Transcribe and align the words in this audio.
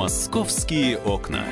Московские 0.00 0.96
окна. 0.96 1.44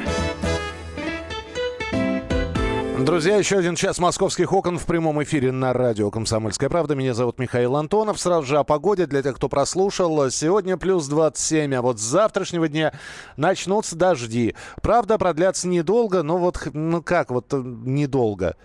Друзья, 2.98 3.36
еще 3.36 3.58
один 3.58 3.74
час 3.74 3.98
московских 3.98 4.54
окон 4.54 4.78
в 4.78 4.86
прямом 4.86 5.22
эфире 5.22 5.52
на 5.52 5.74
радио 5.74 6.10
«Комсомольская 6.10 6.70
правда». 6.70 6.94
Меня 6.94 7.12
зовут 7.12 7.38
Михаил 7.38 7.76
Антонов. 7.76 8.18
Сразу 8.18 8.46
же 8.46 8.56
о 8.56 8.64
погоде 8.64 9.04
для 9.04 9.22
тех, 9.22 9.36
кто 9.36 9.50
прослушал. 9.50 10.30
Сегодня 10.30 10.78
плюс 10.78 11.08
27, 11.08 11.74
а 11.74 11.82
вот 11.82 12.00
с 12.00 12.02
завтрашнего 12.02 12.68
дня 12.68 12.94
начнутся 13.36 13.96
дожди. 13.96 14.54
Правда, 14.80 15.18
продлятся 15.18 15.68
недолго, 15.68 16.22
но 16.22 16.38
вот, 16.38 16.70
ну 16.72 17.02
как 17.02 17.30
вот 17.30 17.52
э, 17.52 17.62
недолго? 17.62 18.56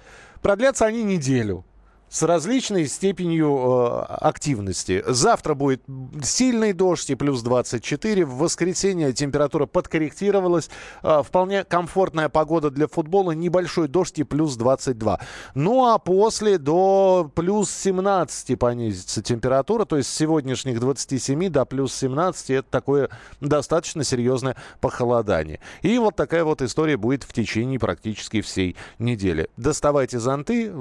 Продлятся 0.42 0.86
они 0.86 1.04
неделю 1.04 1.66
с 2.14 2.22
различной 2.22 2.86
степенью 2.86 3.50
э, 3.50 4.02
активности. 4.20 5.04
Завтра 5.08 5.56
будет 5.56 5.82
сильный 6.22 6.72
дождь 6.72 7.10
и 7.10 7.16
плюс 7.16 7.42
24. 7.42 8.24
В 8.24 8.38
воскресенье 8.38 9.14
температура 9.14 9.66
подкорректировалась. 9.66 10.70
Э, 11.02 11.24
вполне 11.26 11.64
комфортная 11.64 12.30
погода 12.30 12.70
для 12.70 12.86
футбола. 12.86 13.32
Небольшой 13.32 13.88
дождь 13.88 14.20
и 14.20 14.24
плюс 14.24 14.56
22. 14.58 15.22
Ну 15.56 15.88
а 15.88 15.98
после 15.98 16.60
до 16.60 17.32
плюс 17.34 17.72
17 17.72 18.60
понизится 18.60 19.24
температура. 19.24 19.86
То 19.86 19.98
есть 19.98 20.10
с 20.10 20.16
сегодняшних 20.16 20.80
27 20.80 21.50
до 21.50 21.66
плюс 21.66 21.96
17 21.96 22.52
это 22.52 22.68
такое 22.70 23.10
достаточно 23.42 24.04
серьезное 24.04 24.56
похолодание. 24.82 25.60
И 25.82 25.98
вот 25.98 26.16
такая 26.16 26.44
вот 26.44 26.62
история 26.62 26.96
будет 26.96 27.24
в 27.24 27.34
течение 27.34 27.80
практически 27.80 28.42
всей 28.42 28.76
недели. 29.00 29.50
Доставайте 29.58 30.20
зонты. 30.20 30.72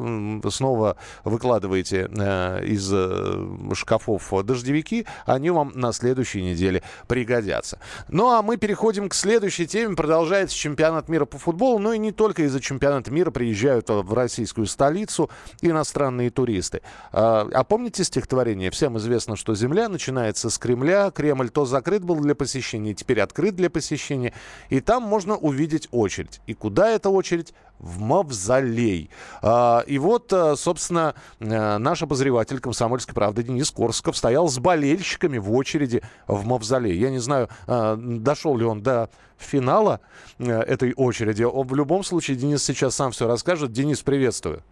Снова 0.50 0.98
выкладываете 1.24 2.08
э, 2.10 2.64
из 2.64 2.90
э, 2.92 3.74
шкафов 3.74 4.32
дождевики, 4.44 5.06
они 5.26 5.50
вам 5.50 5.72
на 5.74 5.92
следующей 5.92 6.42
неделе 6.42 6.82
пригодятся. 7.06 7.78
Ну 8.08 8.30
а 8.30 8.42
мы 8.42 8.56
переходим 8.56 9.08
к 9.08 9.14
следующей 9.14 9.66
теме. 9.66 9.96
Продолжается 9.96 10.56
чемпионат 10.56 11.08
мира 11.08 11.24
по 11.24 11.38
футболу, 11.38 11.78
но 11.78 11.92
и 11.92 11.98
не 11.98 12.12
только 12.12 12.42
из-за 12.44 12.60
чемпионата 12.60 13.10
мира 13.10 13.30
приезжают 13.30 13.88
в 13.88 14.12
российскую 14.12 14.66
столицу 14.66 15.30
иностранные 15.60 16.30
туристы. 16.30 16.82
А, 17.12 17.48
а 17.52 17.64
помните 17.64 18.04
стихотворение? 18.04 18.70
Всем 18.70 18.98
известно, 18.98 19.36
что 19.36 19.54
Земля 19.54 19.88
начинается 19.88 20.50
с 20.50 20.58
Кремля. 20.58 21.10
Кремль 21.10 21.50
то 21.50 21.64
закрыт 21.64 22.04
был 22.04 22.16
для 22.16 22.34
посещения, 22.34 22.94
теперь 22.94 23.20
открыт 23.20 23.56
для 23.56 23.70
посещения. 23.70 24.32
И 24.68 24.80
там 24.80 25.02
можно 25.02 25.36
увидеть 25.36 25.88
очередь. 25.90 26.40
И 26.46 26.54
куда 26.54 26.90
эта 26.90 27.08
очередь? 27.10 27.54
В 27.82 28.00
мавзолей. 28.00 29.10
А, 29.42 29.82
и 29.86 29.98
вот, 29.98 30.32
э, 30.32 30.54
собственно, 30.56 31.14
э, 31.40 31.78
наш 31.78 32.02
обозреватель 32.02 32.60
«Комсомольской 32.60 33.14
правды» 33.14 33.42
Денис 33.42 33.70
Корсков 33.70 34.16
стоял 34.16 34.48
с 34.48 34.58
болельщиками 34.58 35.38
в 35.38 35.52
очереди 35.52 36.02
в 36.26 36.46
мавзолей. 36.46 36.96
Я 36.96 37.10
не 37.10 37.18
знаю, 37.18 37.48
э, 37.66 37.96
дошел 37.98 38.56
ли 38.56 38.64
он 38.64 38.82
до 38.82 39.10
финала 39.36 40.00
этой 40.38 40.94
очереди. 40.94 41.42
В 41.42 41.74
любом 41.74 42.04
случае, 42.04 42.36
Денис 42.36 42.62
сейчас 42.62 42.94
сам 42.94 43.10
все 43.10 43.26
расскажет. 43.26 43.72
Денис, 43.72 44.00
приветствую. 44.00 44.62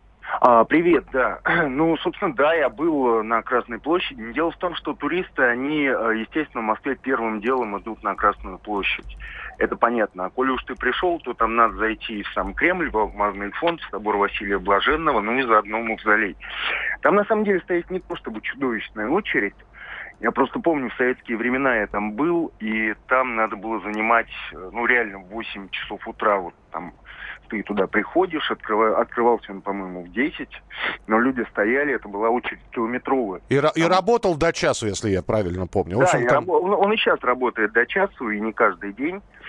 А, 0.41 0.63
привет, 0.63 1.07
да. 1.13 1.41
Ну, 1.69 1.97
собственно, 1.97 2.33
да, 2.35 2.55
я 2.55 2.69
был 2.69 3.25
на 3.25 3.43
Красной 3.43 3.81
площади. 3.81 4.33
Дело 4.33 4.53
в 4.53 4.57
том, 4.59 4.77
что 4.77 4.95
туристы, 4.95 5.43
они, 5.43 5.83
естественно, 5.83 6.63
в 6.63 6.67
Москве 6.67 6.95
первым 6.95 7.41
делом 7.41 7.77
идут 7.81 8.05
на 8.05 8.15
Красную 8.15 8.59
площадь 8.59 9.17
это 9.61 9.77
понятно. 9.77 10.25
А 10.25 10.31
коли 10.31 10.51
уж 10.51 10.65
ты 10.65 10.75
пришел, 10.75 11.21
то 11.21 11.35
там 11.35 11.55
надо 11.55 11.77
зайти 11.77 12.23
в 12.23 12.29
сам 12.33 12.55
Кремль, 12.55 12.91
в 12.91 12.97
Алмазный 12.97 13.53
фонд, 13.53 13.81
в 13.81 13.91
собор 13.91 14.17
Василия 14.17 14.59
Блаженного, 14.59 15.21
ну 15.21 15.39
и 15.39 15.43
заодно 15.43 15.81
в 15.81 15.85
Мавзолей. 15.85 16.37
Там 17.03 17.15
на 17.15 17.25
самом 17.25 17.45
деле 17.45 17.61
стоит 17.61 17.91
не 17.91 18.01
то 18.01 18.17
чтобы 18.17 18.41
чудовищная 18.41 19.09
очередь, 19.09 19.55
я 20.21 20.33
просто 20.33 20.61
помню, 20.61 20.91
в 20.91 20.95
советские 20.97 21.39
времена 21.39 21.77
я 21.77 21.87
там 21.87 22.13
был, 22.13 22.53
и 22.61 22.95
там 23.09 23.37
надо 23.37 23.57
было 23.57 23.81
занимать, 23.81 24.29
ну, 24.53 24.85
реально, 24.85 25.19
в 25.19 25.29
8 25.29 25.71
часов 25.71 26.07
утра 26.07 26.37
вот 26.37 26.55
там 26.71 26.93
ты 27.51 27.63
туда 27.63 27.87
приходишь, 27.87 28.51
открыва, 28.51 29.01
открывался 29.01 29.53
он, 29.53 29.61
по-моему, 29.61 30.05
в 30.05 30.13
10, 30.13 30.49
но 31.07 31.19
люди 31.19 31.45
стояли, 31.51 31.95
это 31.95 32.09
была 32.09 32.31
очередь 32.31 32.61
километровая. 32.71 33.41
И, 33.49 33.61
там... 33.61 33.73
и 33.75 33.83
работал 33.83 34.37
до 34.37 34.53
часу, 34.53 34.87
если 34.87 35.11
я 35.11 35.23
правильно 35.23 35.67
помню. 35.67 35.99
Да, 35.99 36.05
общем, 36.05 36.27
там... 36.29 36.49
он, 36.49 36.73
он 36.75 36.93
и 36.93 36.97
сейчас 36.97 37.21
работает 37.23 37.73
до 37.73 37.87
часу, 37.87 38.31
и 38.31 38.41
не 38.41 38.53
каждый 38.53 38.93
день. 38.93 39.21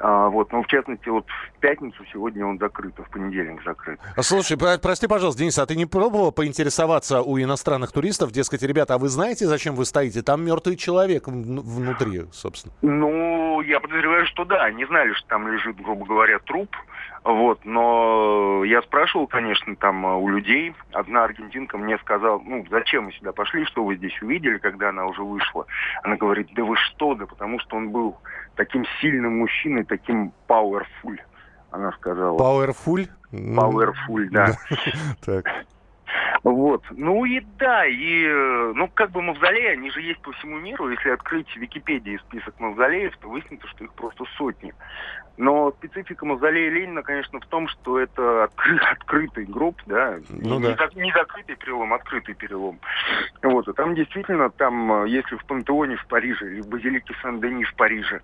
А, 0.00 0.28
вот, 0.28 0.52
но 0.52 0.62
в 0.62 0.66
частности, 0.66 1.08
вот 1.08 1.24
в 1.28 1.60
пятницу 1.60 2.04
сегодня 2.12 2.44
он 2.44 2.58
закрыт, 2.58 2.94
а 2.98 3.02
в 3.04 3.10
понедельник 3.10 3.62
закрыт. 3.64 4.00
А, 4.16 4.22
слушай, 4.22 4.58
про- 4.58 4.76
прости, 4.78 5.06
пожалуйста, 5.06 5.40
Денис, 5.40 5.58
а 5.58 5.66
ты 5.66 5.76
не 5.76 5.86
пробовал 5.86 6.32
поинтересоваться 6.32 7.22
у 7.22 7.38
иностранных 7.38 7.92
туристов, 7.92 8.32
дескать, 8.32 8.62
ребята, 8.62 8.94
а 8.94 8.98
вы 8.98 9.08
знаете, 9.08 9.46
зачем 9.46 9.74
вы 9.76 9.84
стоите? 9.84 10.22
Там 10.22 10.44
мертвый 10.44 10.76
человек 10.76 11.28
внутри, 11.28 12.24
собственно. 12.32 12.74
Ну, 12.82 13.60
я 13.62 13.78
подозреваю, 13.80 14.26
что 14.26 14.44
да. 14.44 14.70
Не 14.72 14.84
знали, 14.86 15.12
что 15.12 15.28
там 15.28 15.46
лежит, 15.48 15.76
грубо 15.76 16.04
говоря, 16.04 16.38
труп. 16.40 16.68
Вот, 17.22 17.64
но 17.64 18.64
я 18.64 18.82
спрашивал, 18.82 19.26
конечно, 19.26 19.74
там 19.76 20.04
у 20.04 20.28
людей. 20.28 20.74
Одна 20.92 21.24
аргентинка 21.24 21.78
мне 21.78 21.96
сказала, 21.98 22.38
ну, 22.44 22.66
зачем 22.70 23.04
мы 23.04 23.12
сюда 23.12 23.32
пошли, 23.32 23.64
что 23.64 23.82
вы 23.82 23.96
здесь 23.96 24.20
увидели, 24.20 24.58
когда 24.58 24.90
она 24.90 25.06
уже 25.06 25.22
вышла. 25.22 25.64
Она 26.02 26.16
говорит, 26.16 26.48
да 26.54 26.64
вы 26.64 26.76
что, 26.76 27.14
да 27.14 27.24
потому 27.24 27.58
что 27.60 27.76
он 27.76 27.88
был 27.88 28.18
таким 28.56 28.84
сильным 29.00 29.38
мужчиной, 29.38 29.83
таким 29.84 30.32
powerful, 30.48 31.18
она 31.70 31.92
сказала. 31.92 32.38
Powerful? 32.38 33.08
Powerful, 33.32 34.28
да. 34.30 34.56
Так. 35.24 35.44
Вот. 36.44 36.84
Ну 36.90 37.24
и 37.24 37.40
да, 37.58 37.86
и, 37.86 38.28
ну, 38.74 38.88
как 38.92 39.10
бы 39.10 39.22
мавзолеи, 39.22 39.72
они 39.72 39.90
же 39.90 40.02
есть 40.02 40.20
по 40.20 40.30
всему 40.32 40.58
миру. 40.58 40.90
Если 40.90 41.08
открыть 41.08 41.48
в 41.48 41.56
Википедии 41.56 42.20
список 42.28 42.60
мавзолеев, 42.60 43.16
то 43.16 43.28
выяснится, 43.28 43.66
что 43.68 43.84
их 43.84 43.92
просто 43.94 44.24
сотни. 44.36 44.74
Но 45.36 45.72
специфика 45.72 46.24
мавзолея 46.24 46.70
Ленина, 46.70 47.02
конечно, 47.02 47.40
в 47.40 47.46
том, 47.46 47.66
что 47.68 47.98
это 47.98 48.44
откры- 48.44 48.78
открытый 48.92 49.46
гроб, 49.46 49.76
да, 49.86 50.18
ну, 50.28 50.60
не, 50.60 50.74
да. 50.74 50.88
не 50.94 51.12
закрытый 51.12 51.56
перелом, 51.56 51.92
а 51.92 51.96
открытый 51.96 52.34
перелом. 52.34 52.78
Вот, 53.42 53.66
и 53.66 53.72
там 53.72 53.94
действительно, 53.94 54.50
там, 54.50 55.06
если 55.06 55.36
в 55.36 55.44
Пантеоне 55.46 55.96
в 55.96 56.06
Париже 56.06 56.52
или 56.52 56.60
в 56.60 56.68
Базилике 56.68 57.14
Сан-Дени 57.20 57.64
в 57.64 57.74
Париже, 57.74 58.20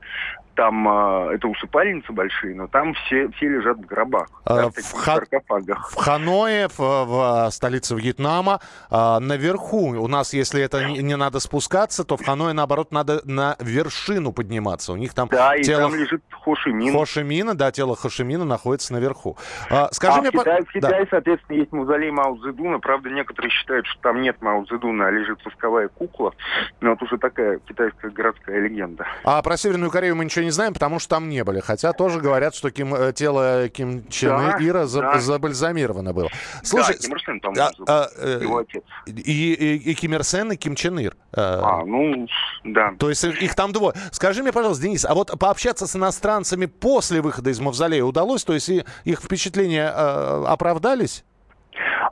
там 0.54 0.86
э, 0.88 1.34
это 1.34 1.48
усыпальницы 1.48 2.12
большие, 2.12 2.54
но 2.54 2.66
там 2.68 2.94
все, 2.94 3.28
все 3.30 3.48
лежат 3.48 3.78
в 3.78 3.86
гробах, 3.86 4.28
а, 4.44 4.56
да, 4.56 4.68
в, 4.68 4.76
в 4.76 4.82
саркофагах. 4.82 5.90
В 5.90 5.96
Ханое, 5.96 6.68
в, 6.68 6.78
в 6.78 7.50
столице 7.50 7.94
Вьетнама, 8.10 8.60
э, 8.90 9.18
наверху, 9.20 9.90
у 9.90 10.08
нас, 10.08 10.32
если 10.32 10.62
это 10.62 10.84
не, 10.84 10.98
не 10.98 11.16
надо 11.16 11.40
спускаться, 11.40 12.04
то 12.04 12.16
в 12.16 12.24
Ханое, 12.24 12.52
наоборот, 12.52 12.90
надо 12.92 13.20
на 13.24 13.56
вершину 13.60 14.32
подниматься. 14.32 14.92
У 14.92 14.96
них 14.96 15.14
там 15.14 15.28
да, 15.28 15.56
тело... 15.58 15.80
и 15.80 15.90
там 15.90 15.94
лежит 15.94 16.22
Хошимин. 16.44 16.92
Хошимина, 16.92 17.54
да, 17.54 17.70
тело 17.70 17.96
Хошимина 17.96 18.44
находится 18.44 18.92
наверху. 18.92 19.36
А, 19.70 19.88
скажи 19.92 20.18
а 20.18 20.20
мне, 20.20 20.30
в 20.30 20.32
Китае, 20.32 20.58
по... 20.58 20.64
в 20.64 20.72
Китае 20.72 21.04
да. 21.04 21.10
соответственно, 21.10 21.56
есть 21.56 21.72
мавзолей 21.72 22.10
Мао 22.10 22.36
Цзэдуна. 22.36 22.78
Правда, 22.80 23.10
некоторые 23.10 23.50
считают, 23.50 23.86
что 23.86 24.00
там 24.02 24.20
нет 24.22 24.40
Мао 24.40 24.64
Цзэдуна, 24.64 25.06
а 25.06 25.10
лежит 25.10 25.38
восковая 25.44 25.88
кукла. 25.88 26.34
Но 26.80 26.92
это 26.92 27.04
уже 27.04 27.18
такая 27.18 27.58
китайская 27.58 28.10
городская 28.10 28.60
легенда. 28.60 29.06
А 29.24 29.40
про 29.42 29.56
Северную 29.56 29.90
Корею 29.90 30.16
мы 30.16 30.24
ничего 30.24 30.44
не 30.44 30.50
знаем, 30.50 30.72
потому 30.72 30.98
что 30.98 31.10
там 31.10 31.28
не 31.28 31.44
были. 31.44 31.60
Хотя 31.60 31.92
тоже 31.92 32.20
говорят, 32.20 32.54
что 32.54 32.70
Ким, 32.70 32.94
э, 32.94 33.12
тело 33.12 33.68
Ким 33.68 34.08
Чен 34.08 34.30
да, 34.30 34.56
Ира 34.60 34.86
да. 34.86 35.18
забальзамировано 35.18 36.12
было. 36.12 36.28
Слушай, 36.62 36.96
да, 36.96 37.02
Ким 37.02 37.12
Ир 37.12 37.20
Сен, 37.22 37.40
по-моему, 37.40 37.84
а, 37.86 37.99
а, 38.04 38.38
его 38.40 38.58
отец. 38.58 38.82
И, 39.06 39.52
и, 39.52 39.90
и 39.90 39.94
Ким 39.94 40.14
Ир 40.14 40.24
Сен, 40.24 40.52
и 40.52 40.56
Ким 40.56 40.74
Чен 40.74 40.98
Ир. 40.98 41.16
А, 41.32 41.84
ну, 41.84 42.26
да. 42.64 42.94
То 42.98 43.08
есть 43.08 43.24
их 43.24 43.54
там 43.54 43.72
двое. 43.72 43.94
Скажи 44.12 44.42
мне, 44.42 44.52
пожалуйста, 44.52 44.84
Денис, 44.84 45.04
а 45.04 45.14
вот 45.14 45.38
пообщаться 45.38 45.86
с 45.86 45.96
иностранцами 45.96 46.66
после 46.66 47.20
выхода 47.20 47.50
из 47.50 47.60
мавзолея 47.60 48.04
удалось? 48.04 48.44
То 48.44 48.54
есть 48.54 48.68
их 48.68 49.20
впечатления 49.20 49.92
э, 49.94 50.44
оправдались? 50.46 51.24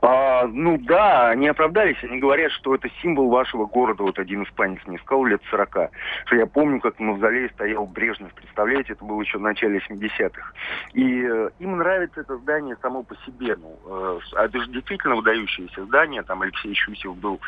А, 0.01 0.47
ну 0.47 0.77
да, 0.77 1.29
они 1.29 1.47
оправдались. 1.47 2.01
Они 2.03 2.19
говорят, 2.19 2.51
что 2.53 2.75
это 2.75 2.89
символ 3.01 3.29
вашего 3.29 3.65
города. 3.65 4.03
Вот 4.03 4.17
один 4.17 4.43
испанец 4.43 4.79
мне 4.85 4.97
сказал 4.99 5.25
лет 5.25 5.41
40. 5.49 5.91
Что 6.25 6.35
я 6.35 6.45
помню, 6.45 6.79
как 6.79 6.97
в 6.97 6.99
мавзолее 6.99 7.49
стоял 7.49 7.85
Брежнев. 7.85 8.33
Представляете, 8.33 8.93
это 8.93 9.03
было 9.03 9.21
еще 9.21 9.37
в 9.37 9.41
начале 9.41 9.81
70-х. 9.89 10.53
И 10.93 11.23
э, 11.23 11.49
им 11.59 11.77
нравится 11.77 12.21
это 12.21 12.37
здание 12.37 12.77
само 12.81 13.03
по 13.03 13.15
себе. 13.25 13.57
Ну, 13.57 13.77
э, 13.85 14.19
это 14.37 14.59
же 14.59 14.69
действительно 14.69 15.15
выдающееся 15.15 15.85
здание. 15.85 16.23
Там 16.23 16.41
Алексей 16.41 16.73
Щусев 16.73 17.17
был 17.17 17.39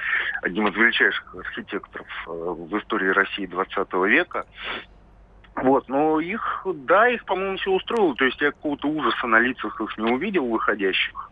одним 0.41 0.67
из 0.67 0.75
величайших 0.75 1.35
архитекторов 1.35 2.07
э, 2.27 2.31
в 2.31 2.77
истории 2.77 3.09
России 3.09 3.45
20 3.45 3.93
века. 3.93 4.45
Вот, 5.55 5.87
но 5.89 6.19
их, 6.19 6.65
да, 6.65 7.09
их, 7.09 7.23
по-моему, 7.25 7.57
все 7.57 7.71
устроило. 7.71 8.15
То 8.15 8.25
есть 8.25 8.39
я 8.41 8.51
какого-то 8.51 8.87
ужаса 8.87 9.27
на 9.27 9.39
лицах 9.39 9.79
их 9.79 9.97
не 9.97 10.11
увидел 10.11 10.45
выходящих. 10.47 11.29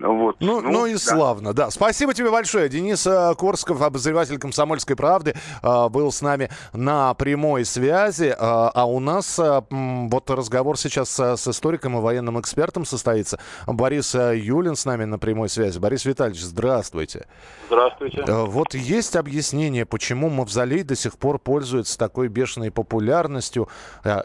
Вот. 0.00 0.36
Ну, 0.40 0.60
ну, 0.60 0.70
ну 0.70 0.86
и 0.86 0.94
да. 0.94 0.98
славно, 0.98 1.52
да. 1.52 1.70
Спасибо 1.70 2.14
тебе 2.14 2.30
большое. 2.30 2.68
Денис 2.68 3.06
э, 3.06 3.34
Корсков, 3.38 3.80
обозреватель 3.80 4.38
«Комсомольской 4.38 4.96
правды», 4.96 5.34
э, 5.62 5.88
был 5.88 6.10
с 6.10 6.20
нами 6.20 6.50
на 6.72 7.14
прямой 7.14 7.64
связи. 7.64 8.24
Э, 8.24 8.34
а 8.38 8.86
у 8.86 8.98
нас 8.98 9.38
вот 9.38 10.30
разговор 10.30 10.78
сейчас 10.78 11.18
с 11.18 11.48
историком 11.48 11.96
и 11.96 12.00
военным 12.00 12.40
экспертом 12.40 12.84
состоится. 12.84 13.38
Борис 13.66 14.14
Юлин 14.14 14.74
с 14.74 14.84
нами 14.84 15.04
на 15.04 15.18
прямой 15.18 15.48
связи. 15.48 15.78
Борис 15.78 16.04
Витальевич, 16.04 16.42
здравствуйте. 16.42 17.26
Здравствуйте. 17.68 18.24
Вот 18.26 18.74
есть 18.74 19.14
объяснение, 19.16 19.86
почему 19.86 20.28
Мавзолей 20.28 20.82
до 20.82 20.96
сих 20.96 21.16
пор 21.18 21.38
пользуется 21.38 21.96
такой 21.98 22.28
бешеной 22.28 22.70
популярностью 22.70 23.68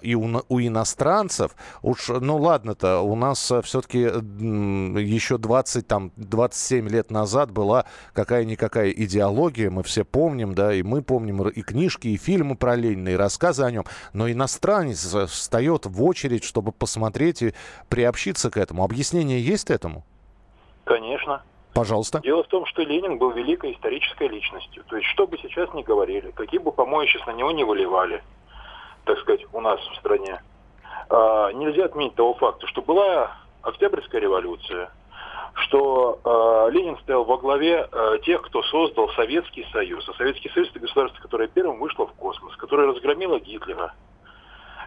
и 0.01 0.15
у, 0.15 0.43
у 0.49 0.59
иностранцев. 0.59 1.51
Уж, 1.83 2.09
ну 2.09 2.37
ладно-то, 2.37 3.01
у 3.01 3.15
нас 3.15 3.51
все-таки 3.63 3.99
еще 3.99 5.37
20 5.37 5.58
20, 5.59 5.87
там, 5.87 6.11
27 6.15 6.87
лет 6.87 7.11
назад 7.11 7.51
была 7.51 7.85
какая-никакая 8.13 8.91
идеология, 8.91 9.69
мы 9.69 9.83
все 9.83 10.05
помним, 10.05 10.53
да, 10.55 10.73
и 10.73 10.83
мы 10.83 11.01
помним 11.01 11.47
и 11.47 11.61
книжки, 11.61 12.07
и 12.07 12.17
фильмы 12.17 12.55
про 12.55 12.75
Ленина, 12.75 13.09
и 13.09 13.15
рассказы 13.15 13.63
о 13.63 13.71
нем, 13.71 13.83
но 14.13 14.29
иностранец 14.31 15.13
встает 15.29 15.85
в 15.85 16.03
очередь, 16.03 16.45
чтобы 16.45 16.71
посмотреть 16.71 17.41
и 17.41 17.53
приобщиться 17.89 18.49
к 18.49 18.57
этому. 18.57 18.85
Объяснение 18.85 19.41
есть 19.41 19.69
этому? 19.69 20.05
Конечно. 20.85 21.43
Пожалуйста. 21.73 22.19
Дело 22.21 22.43
в 22.43 22.47
том, 22.47 22.65
что 22.65 22.81
Ленин 22.81 23.17
был 23.17 23.31
великой 23.31 23.73
исторической 23.73 24.27
личностью. 24.27 24.83
То 24.85 24.95
есть, 24.95 25.07
что 25.09 25.27
бы 25.27 25.37
сейчас 25.37 25.73
ни 25.73 25.83
говорили, 25.83 26.31
какие 26.31 26.59
бы 26.59 26.71
помои 26.71 27.05
сейчас 27.05 27.27
на 27.27 27.33
него 27.33 27.51
не 27.51 27.63
выливали, 27.63 28.23
так 29.03 29.19
сказать, 29.19 29.41
у 29.53 29.61
нас 29.61 29.79
в 29.79 29.95
стране, 29.97 30.41
а, 31.09 31.51
нельзя 31.51 31.85
отменить 31.85 32.15
того 32.15 32.33
факта, 32.35 32.65
что 32.67 32.81
была 32.81 33.37
Октябрьская 33.61 34.21
революция, 34.21 34.89
что 35.53 36.19
э, 36.23 36.71
Ленин 36.71 36.97
стоял 36.99 37.23
во 37.23 37.37
главе 37.37 37.87
э, 37.91 38.17
тех, 38.23 38.41
кто 38.43 38.63
создал 38.63 39.09
Советский 39.09 39.65
Союз. 39.71 40.07
А 40.07 40.13
Советский 40.13 40.49
Союз– 40.49 40.69
это 40.71 40.79
государство, 40.79 41.21
которое 41.21 41.47
первым 41.47 41.79
вышло 41.79 42.07
в 42.07 42.13
космос, 42.13 42.55
которое 42.57 42.87
разгромило 42.87 43.39
Гитлера, 43.39 43.93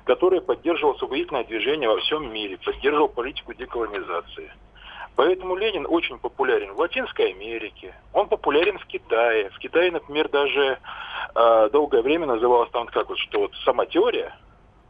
которое 0.04 0.40
поддерживало 0.40 0.94
освободительное 0.94 1.44
движение 1.44 1.88
во 1.88 1.98
всем 1.98 2.32
мире, 2.32 2.58
поддерживал 2.64 3.08
политику 3.08 3.54
деколонизации. 3.54 4.52
Поэтому 5.14 5.56
Ленин 5.56 5.86
очень 5.88 6.18
популярен 6.18 6.72
в 6.72 6.78
Латинской 6.78 7.32
Америке, 7.32 7.94
он 8.12 8.28
популярен 8.28 8.78
в 8.78 8.86
Китае. 8.86 9.50
В 9.50 9.58
Китае, 9.58 9.90
например, 9.90 10.28
даже 10.30 10.78
э, 11.34 11.68
долгое 11.70 12.02
время 12.02 12.26
называлась 12.26 12.70
там 12.70 12.86
как 12.86 13.10
вот, 13.10 13.18
что 13.18 13.40
вот 13.40 13.52
сама 13.64 13.84
теория, 13.84 14.34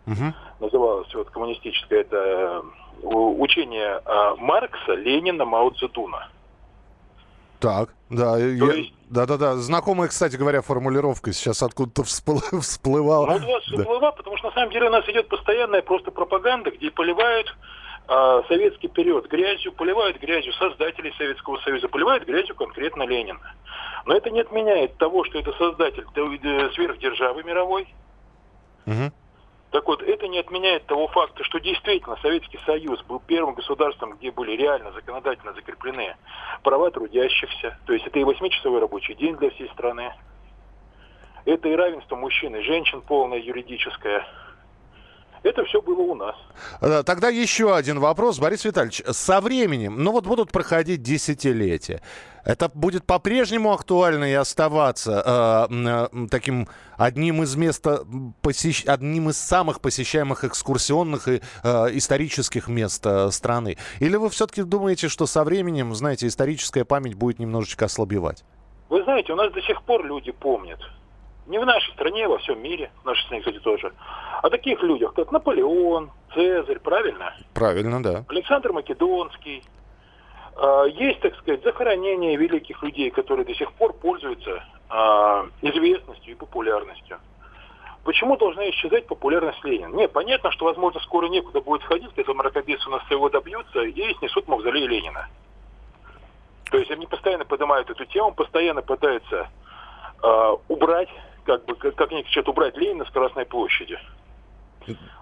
угу. 0.06 0.34
называлась 0.60 1.14
вот 1.14 1.31
коммунистическая, 1.31 2.00
это 2.00 2.62
учение 3.02 4.00
а, 4.04 4.37
Маркса, 4.37 4.94
Ленина, 4.94 5.44
Мао 5.44 5.70
Цзэдуна. 5.70 6.28
Так, 7.58 7.90
да, 8.10 8.38
я, 8.38 8.72
есть... 8.72 8.93
да, 9.08 9.25
да, 9.25 9.37
да. 9.37 9.54
Знакомая, 9.54 10.08
кстати 10.08 10.37
говоря, 10.37 10.62
формулировка 10.62 11.32
сейчас 11.32 11.62
откуда-то 11.62 12.02
всплыла. 12.02 12.43
всплывала. 12.60 13.38
Ну, 13.38 13.46
вот 13.46 13.62
всплыла, 13.62 14.10
да. 14.10 14.12
потому 14.12 14.37
что 14.37 14.49
на 14.49 14.54
самом 14.54 14.72
деле 14.72 14.88
у 14.88 14.90
нас 14.90 15.08
идет 15.08 15.28
постоянная 15.28 15.82
просто 15.82 16.10
пропаганда, 16.10 16.72
где 16.72 16.90
поливают 16.90 17.55
а, 18.08 18.43
советский 18.48 18.88
период 18.88 19.28
грязью, 19.28 19.72
поливают 19.72 20.20
грязью 20.20 20.52
создателей 20.55 21.14
Советского 21.16 21.58
Союза, 21.58 21.88
поливают 21.88 22.25
грязью 22.25 22.56
конкретно 22.56 23.05
Ленина. 23.05 23.55
Но 24.06 24.16
это 24.16 24.31
не 24.31 24.40
отменяет 24.40 24.96
того, 24.98 25.25
что 25.25 25.38
это 25.38 25.52
создатель 25.52 26.05
э, 26.14 26.70
сверхдержавы 26.75 27.44
мировой. 27.44 27.87
Угу. 28.87 29.12
Так 29.72 29.88
вот, 29.88 30.02
это 30.02 30.28
не 30.28 30.38
отменяет 30.38 30.84
того 30.84 31.08
факта, 31.08 31.42
что 31.44 31.58
действительно 31.58 32.16
Советский 32.20 32.58
Союз 32.66 33.02
был 33.04 33.20
первым 33.20 33.54
государством, 33.54 34.16
где 34.19 34.30
были 34.30 34.52
реально 34.52 34.92
законодательно 34.92 35.54
закреплены 35.54 36.14
права 36.62 36.90
трудящихся. 36.90 37.78
То 37.86 37.94
есть 37.94 38.06
это 38.06 38.19
и 38.19 38.24
восьмичасовой 38.24 38.80
рабочий 38.80 39.14
день 39.14 39.34
для 39.36 39.48
всей 39.48 39.70
страны. 39.70 40.12
Это 41.46 41.70
и 41.70 41.74
равенство 41.74 42.16
мужчин 42.16 42.54
и 42.54 42.60
женщин 42.60 43.00
полное 43.00 43.38
юридическое. 43.38 44.26
Это 45.43 45.65
все 45.65 45.83
было 45.83 46.03
у 46.03 46.15
нас. 46.15 46.37
Э, 46.81 47.03
тогда 47.05 47.29
еще 47.29 47.75
один 47.75 47.99
вопрос, 47.99 48.39
Борис 48.39 48.65
Витальевич. 48.65 49.03
Со 49.11 49.41
временем, 49.41 50.03
ну 50.03 50.12
вот 50.12 50.27
будут 50.27 50.53
проходить 50.53 51.03
десятилетия, 51.03 52.00
это 52.44 52.71
будет 52.73 53.05
по-прежнему 53.05 53.73
актуально 53.73 54.25
и 54.25 54.35
оставаться 54.35 55.69
э, 55.71 56.09
э, 56.15 56.27
таким 56.31 56.69
одним 56.97 57.43
из 57.43 57.56
мест, 57.56 57.85
посещ... 58.41 58.85
одним 58.87 59.31
из 59.31 59.39
самых 59.39 59.81
посещаемых 59.81 60.44
экскурсионных 60.44 61.29
и 61.29 61.41
э, 61.62 61.89
исторических 61.93 62.69
мест 62.69 63.05
э, 63.06 63.31
страны? 63.31 63.79
Или 64.00 64.17
вы 64.17 64.31
все-таки 64.31 64.62
думаете, 64.62 65.09
что 65.09 65.27
со 65.27 65.43
временем, 65.44 65.94
знаете, 65.94 66.27
историческая 66.27 66.85
память 66.85 67.15
будет 67.15 67.39
немножечко 67.39 67.87
ослабевать? 67.87 68.44
Вы 68.89 69.03
знаете, 69.05 69.33
у 69.33 69.37
нас 69.37 69.53
до 69.53 69.62
сих 69.62 69.83
пор 69.83 70.05
люди 70.05 70.31
помнят 70.33 70.79
не 71.47 71.59
в 71.59 71.67
нашей 71.67 71.93
стране, 71.94 72.27
а 72.27 72.29
во 72.29 72.39
всем 72.39 72.62
мире, 72.62 72.91
в 73.03 73.06
нашей 73.06 73.25
стране, 73.25 73.43
кстати, 73.43 73.59
тоже, 73.59 73.93
о 74.43 74.50
таких 74.50 74.83
людях, 74.83 75.15
как 75.15 75.33
Наполеон, 75.33 76.11
Цезарь, 76.35 76.79
правильно? 76.79 77.35
Правильно, 77.55 78.03
да. 78.03 78.25
Александр 78.29 78.73
Македонский. 78.73 79.62
А, 80.56 80.85
есть, 80.85 81.21
так 81.21 81.37
сказать, 81.37 81.62
захоронения 81.62 82.37
великих 82.37 82.83
людей, 82.83 83.11
которые 83.11 83.44
до 83.44 83.55
сих 83.55 83.73
пор 83.73 83.93
пользуются 83.93 84.65
а, 84.89 85.47
известностью 85.62 86.33
и 86.33 86.37
популярностью. 86.37 87.19
Почему 88.05 88.37
должна 88.37 88.69
исчезать 88.71 89.06
популярность 89.06 89.62
Ленина? 89.65 89.94
Не, 89.94 90.09
понятно, 90.09 90.50
что, 90.50 90.65
возможно, 90.65 91.00
скоро 91.00 91.29
некуда 91.29 91.61
будет 91.61 91.85
ходить, 91.85 92.11
если 92.17 92.33
мракобесы 92.33 92.89
у 92.89 92.93
нас 92.93 93.06
своего 93.06 93.29
добьются 93.29 93.83
и 93.83 94.15
снесут 94.15 94.49
мавзолей 94.49 94.87
Ленина. 94.87 95.29
То 96.71 96.79
есть 96.79 96.91
они 96.91 97.06
постоянно 97.06 97.44
поднимают 97.44 97.89
эту 97.91 98.05
тему, 98.06 98.33
постоянно 98.33 98.83
пытаются 98.83 99.49
э, 100.23 100.56
убрать 100.69 101.11
как 101.44 101.65
бы, 101.65 101.75
как, 101.75 101.94
как 101.94 102.09
кричат, 102.09 102.49
убрать 102.49 102.77
Ленина 102.77 103.05
с 103.05 103.11
Красной 103.11 103.47
площади. 103.47 103.99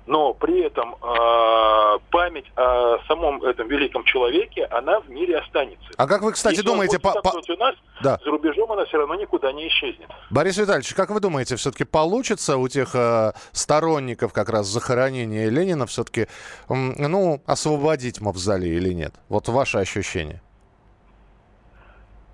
Но 0.07 0.33
при 0.35 0.63
этом 0.63 0.97
э, 0.97 1.99
память 2.11 2.47
о 2.57 2.99
самом 3.07 3.45
этом 3.45 3.69
великом 3.69 4.03
человеке, 4.05 4.65
она 4.65 5.01
в 5.01 5.09
мире 5.09 5.39
останется. 5.39 5.89
А 5.97 6.07
как 6.09 6.23
вы, 6.23 6.33
кстати, 6.33 6.55
Если 6.55 6.67
думаете... 6.67 6.99
По, 6.99 7.13
по... 7.21 7.29
у 7.29 7.57
нас, 7.59 7.77
да. 8.03 8.19
за 8.25 8.31
рубежом 8.31 8.73
она 8.73 8.87
все 8.87 8.99
равно 8.99 9.15
никуда 9.15 9.53
не 9.53 9.69
исчезнет. 9.69 10.09
Борис 10.31 10.57
Витальевич, 10.57 10.95
как 10.95 11.11
вы 11.11 11.21
думаете, 11.21 11.57
все-таки 11.57 11.85
получится 11.85 12.57
у 12.57 12.67
тех 12.67 12.95
э, 12.95 13.33
сторонников 13.53 14.33
как 14.33 14.49
раз 14.49 14.67
захоронения 14.67 15.49
Ленина 15.49 15.87
все-таки, 15.87 16.23
э, 16.23 16.27
ну, 16.69 17.43
освободить 17.47 18.21
мавзолей 18.21 18.77
или 18.77 18.93
нет? 18.93 19.15
Вот 19.29 19.49
ваше 19.49 19.79
ощущение. 19.79 20.41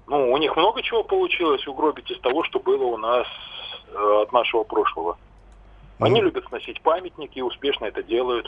Ну, 0.07 0.33
у 0.33 0.37
них 0.39 0.57
много 0.57 0.83
чего 0.83 1.03
получилось 1.03 1.67
угробить 1.67 2.11
из 2.11 2.21
того, 2.21 2.45
что 2.45 2.61
было 2.61 2.85
у 2.85 2.97
нас 2.97 3.27
от 3.97 4.33
нашего 4.33 4.65
прошлого. 4.65 5.19
Они 5.99 6.21
mm. 6.21 6.25
любят 6.25 6.45
сносить 6.49 6.81
памятники 6.83 7.39
и 7.39 7.43
успешно 7.43 7.87
это 7.87 8.03
делают. 8.03 8.47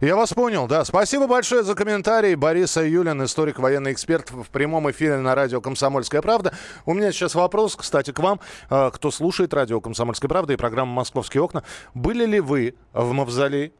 Я 0.00 0.16
вас 0.16 0.32
понял, 0.32 0.66
да. 0.66 0.84
Спасибо 0.84 1.26
большое 1.26 1.62
за 1.62 1.74
комментарий. 1.74 2.34
Борис 2.34 2.76
Юлин, 2.76 3.24
историк, 3.24 3.58
военный 3.58 3.92
эксперт 3.92 4.30
в 4.30 4.48
прямом 4.50 4.90
эфире 4.90 5.18
на 5.18 5.34
радио 5.34 5.60
«Комсомольская 5.60 6.22
правда». 6.22 6.52
У 6.86 6.94
меня 6.94 7.12
сейчас 7.12 7.34
вопрос, 7.34 7.76
кстати, 7.76 8.12
к 8.12 8.18
вам, 8.18 8.40
э, 8.70 8.90
кто 8.92 9.10
слушает 9.10 9.54
радио 9.54 9.80
«Комсомольская 9.80 10.28
правда» 10.28 10.52
и 10.52 10.56
программу 10.56 10.92
«Московские 10.92 11.42
окна». 11.42 11.62
Были 11.94 12.26
ли 12.26 12.40
вы 12.40 12.74
в 12.92 13.12
Мавзолее? 13.12 13.72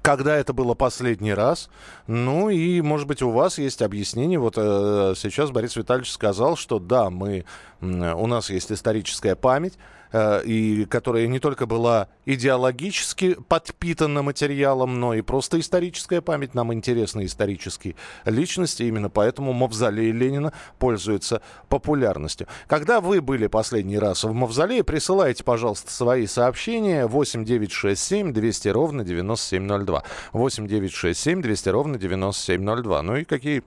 Когда 0.00 0.36
это 0.36 0.52
было 0.52 0.74
последний 0.74 1.34
раз. 1.34 1.68
Ну 2.06 2.48
и, 2.48 2.80
может 2.80 3.06
быть, 3.06 3.22
у 3.22 3.30
вас 3.30 3.58
есть 3.58 3.82
объяснение. 3.82 4.38
Вот 4.38 4.54
э, 4.56 5.14
сейчас 5.16 5.50
Борис 5.50 5.76
Витальевич 5.76 6.10
сказал, 6.10 6.56
что 6.56 6.78
да, 6.78 7.10
мы, 7.10 7.44
у 7.80 8.26
нас 8.26 8.48
есть 8.48 8.72
историческая 8.72 9.36
память, 9.36 9.74
Э, 9.74 10.01
и 10.14 10.86
которая 10.90 11.26
не 11.26 11.38
только 11.38 11.66
была 11.66 12.08
идеологически 12.26 13.36
подпитана 13.48 14.22
материалом, 14.22 15.00
но 15.00 15.14
и 15.14 15.22
просто 15.22 15.58
историческая 15.58 16.20
память. 16.20 16.54
Нам 16.54 16.72
интересны 16.72 17.24
исторические 17.24 17.96
личности, 18.24 18.82
именно 18.82 19.10
поэтому 19.10 19.52
мавзолей 19.52 20.12
Ленина 20.12 20.52
пользуется 20.78 21.42
популярностью. 21.68 22.46
Когда 22.66 23.00
вы 23.00 23.20
были 23.20 23.46
последний 23.46 23.98
раз 23.98 24.24
в 24.24 24.32
мавзолее, 24.32 24.84
присылайте, 24.84 25.44
пожалуйста, 25.44 25.90
свои 25.90 26.26
сообщения 26.26 27.06
8 27.06 27.44
9 27.44 27.72
6 27.72 28.00
7 28.02 28.32
200 28.32 28.68
ровно 28.68 29.04
9702. 29.04 30.02
8 30.32 30.66
9 30.66 30.92
6 30.92 31.20
7 31.20 31.42
200 31.42 31.68
ровно 31.68 31.98
9702. 31.98 33.02
Ну 33.02 33.16
и 33.16 33.24
какие 33.24 33.62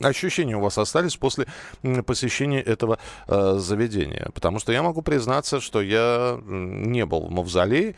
ощущения 0.00 0.56
у 0.56 0.60
вас 0.60 0.78
остались 0.78 1.16
после 1.16 1.46
посещения 2.06 2.60
этого 2.60 2.98
э, 3.28 3.56
заведения? 3.58 4.30
Потому 4.34 4.58
что 4.58 4.72
я 4.72 4.82
могу 4.82 5.02
признаться, 5.02 5.60
что 5.60 5.80
я 5.80 6.38
не 6.44 7.04
был 7.06 7.26
в 7.26 7.30
мавзолее, 7.30 7.94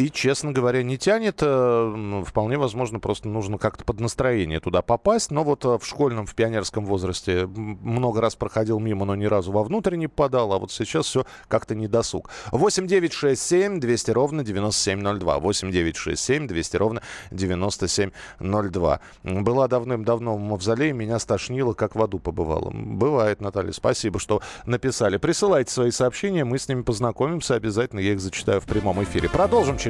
И, 0.00 0.10
честно 0.10 0.50
говоря, 0.50 0.82
не 0.82 0.96
тянет. 0.96 1.40
Э, 1.42 2.24
вполне 2.26 2.56
возможно, 2.56 3.00
просто 3.00 3.28
нужно 3.28 3.58
как-то 3.58 3.84
под 3.84 4.00
настроение 4.00 4.58
туда 4.58 4.80
попасть. 4.80 5.30
Но 5.30 5.44
вот 5.44 5.66
э, 5.66 5.76
в 5.78 5.84
школьном, 5.84 6.24
в 6.24 6.34
пионерском 6.34 6.86
возрасте 6.86 7.46
много 7.46 8.22
раз 8.22 8.34
проходил 8.34 8.80
мимо, 8.80 9.04
но 9.04 9.14
ни 9.14 9.26
разу 9.26 9.52
вовнутрь 9.52 9.96
не 9.96 10.06
попадал. 10.06 10.54
А 10.54 10.58
вот 10.58 10.72
сейчас 10.72 11.04
все 11.04 11.26
как-то 11.48 11.74
не 11.74 11.86
досуг. 11.86 12.30
8 12.50 12.86
9 12.86 13.12
6 13.12 13.42
7 13.42 13.78
200 13.78 14.10
ровно 14.12 14.42
9702. 14.42 15.38
8 15.38 15.70
9 15.70 15.96
6 15.96 16.18
7 16.22 16.46
200 16.46 16.76
ровно 16.78 17.02
9702. 17.30 19.00
Была 19.24 19.68
давным-давно 19.68 20.34
в 20.34 20.40
мавзолее, 20.40 20.94
меня 20.94 21.18
стошнило, 21.18 21.74
как 21.74 21.94
в 21.94 22.02
аду 22.02 22.18
побывала. 22.18 22.70
Бывает, 22.72 23.42
Наталья, 23.42 23.72
спасибо, 23.72 24.18
что 24.18 24.40
написали. 24.64 25.18
Присылайте 25.18 25.70
свои 25.70 25.90
сообщения, 25.90 26.46
мы 26.46 26.58
с 26.58 26.68
ними 26.68 26.80
познакомимся. 26.80 27.54
Обязательно 27.54 28.00
я 28.00 28.12
их 28.12 28.20
зачитаю 28.20 28.62
в 28.62 28.64
прямом 28.64 29.04
эфире. 29.04 29.28
Продолжим 29.28 29.76
через 29.76 29.89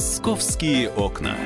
Московские 0.00 0.88
окна. 0.92 1.36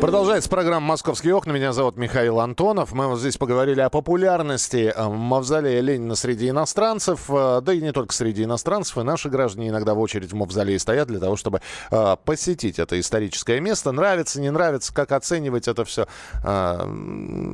Продолжается 0.00 0.50
программа 0.50 0.88
«Московские 0.88 1.32
окна». 1.36 1.52
Меня 1.52 1.72
зовут 1.72 1.96
Михаил 1.96 2.40
Антонов. 2.40 2.92
Мы 2.92 3.06
вот 3.06 3.20
здесь 3.20 3.36
поговорили 3.36 3.80
о 3.80 3.88
популярности 3.88 4.92
э, 4.92 5.08
мавзолея 5.08 5.80
Ленина 5.80 6.16
среди 6.16 6.48
иностранцев. 6.48 7.26
Э, 7.28 7.60
да 7.62 7.72
и 7.72 7.80
не 7.80 7.92
только 7.92 8.12
среди 8.12 8.42
иностранцев. 8.42 8.98
И 8.98 9.02
наши 9.04 9.28
граждане 9.28 9.68
иногда 9.68 9.94
в 9.94 10.00
очередь 10.00 10.32
в 10.32 10.34
мавзолее 10.34 10.80
стоят 10.80 11.06
для 11.06 11.20
того, 11.20 11.36
чтобы 11.36 11.60
э, 11.92 12.16
посетить 12.24 12.80
это 12.80 12.98
историческое 12.98 13.60
место. 13.60 13.92
Нравится, 13.92 14.40
не 14.40 14.50
нравится, 14.50 14.92
как 14.92 15.12
оценивать 15.12 15.68
это 15.68 15.84
все. 15.84 16.08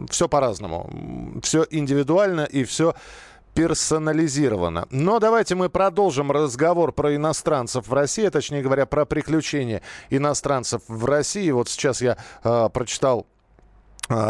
Все 0.08 0.28
по-разному. 0.28 0.90
Все 1.42 1.66
индивидуально 1.70 2.44
и 2.44 2.64
все 2.64 2.94
персонализировано. 3.60 4.86
Но 4.90 5.18
давайте 5.18 5.54
мы 5.54 5.68
продолжим 5.68 6.32
разговор 6.32 6.92
про 6.92 7.14
иностранцев 7.14 7.88
в 7.88 7.92
России, 7.92 8.24
а 8.24 8.30
точнее 8.30 8.62
говоря, 8.62 8.86
про 8.86 9.04
приключения 9.04 9.82
иностранцев 10.08 10.80
в 10.88 11.04
России. 11.04 11.50
Вот 11.50 11.68
сейчас 11.68 12.00
я 12.00 12.16
э, 12.42 12.70
прочитал 12.72 13.26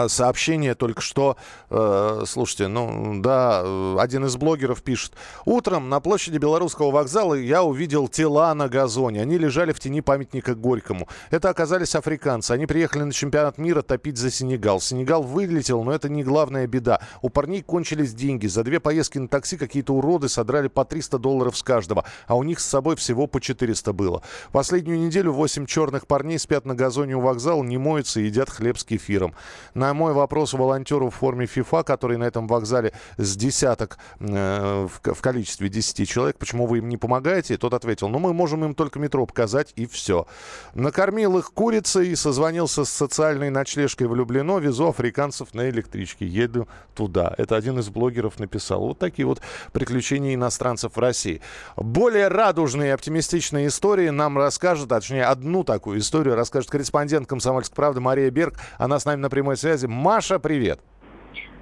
сообщение 0.09 0.75
только 0.75 1.01
что, 1.01 1.37
э, 1.71 2.23
слушайте, 2.27 2.69
ну 2.69 3.21
да, 3.21 3.61
один 4.01 4.27
из 4.27 4.37
блогеров 4.37 4.83
пишет. 4.83 5.13
Утром 5.45 5.89
на 5.89 6.01
площади 6.01 6.39
Белорусского 6.39 6.91
вокзала 6.91 7.35
я 7.35 7.63
увидел 7.63 8.09
тела 8.09 8.55
на 8.55 8.69
газоне. 8.69 9.23
Они 9.23 9.39
лежали 9.39 9.73
в 9.73 9.81
тени 9.81 10.01
памятника 10.01 10.55
Горькому. 10.55 11.09
Это 11.31 11.49
оказались 11.49 11.95
африканцы. 11.95 12.53
Они 12.53 12.67
приехали 12.67 13.03
на 13.05 13.13
чемпионат 13.13 13.59
мира 13.59 13.83
топить 13.83 14.19
за 14.19 14.31
Сенегал. 14.31 14.81
Сенегал 14.81 15.23
вылетел, 15.23 15.83
но 15.83 15.93
это 15.93 16.09
не 16.09 16.23
главная 16.23 16.67
беда. 16.67 17.01
У 17.23 17.31
парней 17.31 17.63
кончились 17.63 18.15
деньги. 18.15 18.47
За 18.47 18.63
две 18.63 18.81
поездки 18.81 19.19
на 19.19 19.29
такси 19.29 19.57
какие-то 19.57 19.95
уроды 19.95 20.29
содрали 20.29 20.69
по 20.69 20.85
300 20.85 21.19
долларов 21.19 21.57
с 21.57 21.63
каждого, 21.63 22.05
а 22.27 22.37
у 22.37 22.43
них 22.43 22.61
с 22.61 22.67
собой 22.67 22.97
всего 22.97 23.27
по 23.27 23.41
400 23.41 23.93
было. 23.93 24.23
Последнюю 24.53 24.99
неделю 24.99 25.33
8 25.33 25.67
черных 25.67 26.07
парней 26.07 26.39
спят 26.39 26.65
на 26.67 26.75
газоне 26.75 27.17
у 27.17 27.21
вокзала, 27.21 27.63
не 27.63 27.79
моются 27.79 28.21
и 28.21 28.25
едят 28.25 28.51
хлеб 28.51 28.79
с 28.79 28.85
кефиром. 28.85 29.35
На 29.75 29.95
мой 29.95 30.13
вопрос 30.13 30.53
волонтеру 30.53 31.11
в 31.11 31.15
форме 31.15 31.47
ФИФА, 31.47 31.83
который 31.83 32.17
на 32.17 32.25
этом 32.25 32.47
вокзале 32.47 32.93
с 33.17 33.37
десяток 33.37 33.99
э, 34.19 34.89
в, 34.89 35.15
в 35.15 35.21
количестве 35.21 35.69
10 35.69 36.09
человек, 36.09 36.39
почему 36.39 36.67
вы 36.67 36.79
им 36.79 36.89
не 36.89 36.97
помогаете, 36.97 37.57
тот 37.57 37.75
ответил, 37.75 38.09
ну 38.09 38.19
мы 38.19 38.33
можем 38.33 38.65
им 38.65 38.75
только 38.75 38.99
метро 38.99 39.27
показать 39.27 39.73
и 39.77 39.87
все. 39.87 40.27
Накормил 40.75 41.39
их 41.39 41.53
курицей, 41.53 42.17
созвонился 42.17 42.85
с 42.85 42.91
социальной 42.91 43.51
ночлежкой 43.51 44.07
влюблено, 44.07 44.59
везу 44.59 44.89
африканцев 44.89 45.55
на 45.55 45.69
электричке, 45.71 46.27
еду 46.27 46.69
туда. 46.95 47.35
Это 47.39 47.57
один 47.57 47.79
из 47.79 47.89
блогеров 47.89 48.39
написал. 48.39 48.81
Вот 48.81 48.99
такие 48.99 49.27
вот 49.27 49.41
приключения 49.73 50.35
иностранцев 50.35 50.97
в 50.97 50.99
России. 50.99 51.41
Более 51.77 52.29
радужные 52.29 52.89
и 52.89 52.93
оптимистичные 52.93 53.69
истории 53.69 54.09
нам 54.09 54.39
расскажет, 54.39 54.89
точнее 54.89 55.25
одну 55.25 55.65
такую 55.65 55.99
историю 56.01 56.35
расскажет 56.35 56.71
корреспондент 56.71 57.29
«Комсомольской 57.29 57.75
правды» 57.75 58.01
Мария 58.01 58.31
Берг. 58.31 58.55
Она 58.79 58.99
с 58.99 59.05
нами 59.05 59.21
на 59.21 59.31
прямой 59.31 59.57
связи. 59.61 59.87
Маша, 59.87 60.39
привет. 60.39 60.81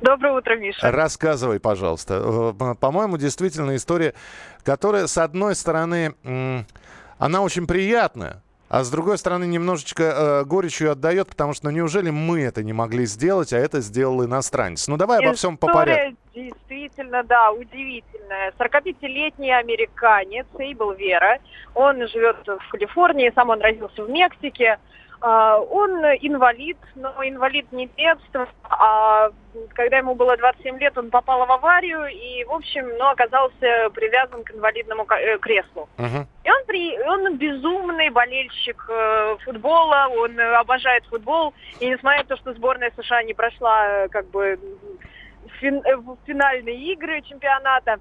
Доброе 0.01 0.39
утро, 0.39 0.57
Миша. 0.57 0.91
Рассказывай, 0.91 1.59
пожалуйста. 1.59 2.55
Э, 2.61 2.75
по-моему, 2.75 3.19
действительно 3.19 3.75
история, 3.77 4.15
которая, 4.65 5.07
с 5.07 5.19
одной 5.19 5.57
стороны, 5.57 6.15
она 7.19 7.43
очень 7.43 7.67
приятная, 7.67 8.43
а 8.69 8.85
с 8.85 8.91
другой 8.91 9.19
стороны, 9.19 9.45
немножечко 9.47 10.03
э, 10.03 10.45
горечью 10.45 10.93
отдает, 10.93 11.29
потому 11.29 11.55
что 11.55 11.67
ну 11.67 11.71
неужели 11.71 12.11
мы 12.11 12.43
это 12.43 12.63
не 12.63 12.75
могли 12.75 13.07
сделать, 13.07 13.53
а 13.53 13.59
это 13.59 13.81
сделал 13.81 14.25
иностранец? 14.25 14.87
Ну 14.89 14.97
давай 14.97 15.25
обо 15.25 15.35
всем 15.35 15.57
по 15.57 15.67
порядку. 15.69 16.17
Действительно, 16.45 17.23
да, 17.23 17.51
удивительная. 17.53 18.53
45-летний 18.59 19.53
американец 19.53 20.47
Эйбл 20.59 20.93
Вера. 20.93 21.39
Он 21.75 22.07
живет 22.09 22.37
в 22.47 22.71
Калифорнии, 22.71 23.33
сам 23.35 23.51
он 23.51 23.61
родился 23.61 24.05
в 24.05 24.11
Мексике. 24.11 24.79
А, 25.21 25.59
он 25.59 25.91
инвалид, 26.21 26.79
но 26.95 27.13
инвалид 27.25 27.73
не 27.73 27.89
детства, 27.89 28.49
а 28.63 29.31
когда 29.75 29.99
ему 29.99 30.15
было 30.15 30.37
27 30.37 30.79
лет, 30.79 30.97
он 30.97 31.11
попал 31.11 31.45
в 31.45 31.51
аварию 31.51 32.07
и, 32.07 32.45
в 32.45 32.53
общем, 32.53 32.87
ну, 32.99 33.09
оказался 33.09 33.91
привязан 33.95 34.45
к 34.45 34.53
инвалидному 34.53 35.07
э, 35.11 35.39
креслу. 35.39 35.89
Uh-huh. 35.97 36.25
И 36.45 36.51
он, 36.51 36.65
при, 36.67 37.01
он 37.01 37.37
безумный 37.37 38.11
болельщик 38.11 38.85
э, 38.89 39.37
футбола, 39.45 40.09
он 40.17 40.39
обожает 40.39 41.05
футбол, 41.07 41.53
и 41.81 41.89
несмотря 41.89 42.19
на 42.19 42.29
то, 42.29 42.37
что 42.37 42.55
сборная 42.55 42.93
США 42.97 43.25
не 43.25 43.35
прошла 43.35 44.07
как 44.09 44.29
бы 44.31 44.57
фин, 45.61 45.83
в 45.83 46.17
финальные 46.27 46.93
игры 46.93 47.23
чемпионата, 47.23 47.99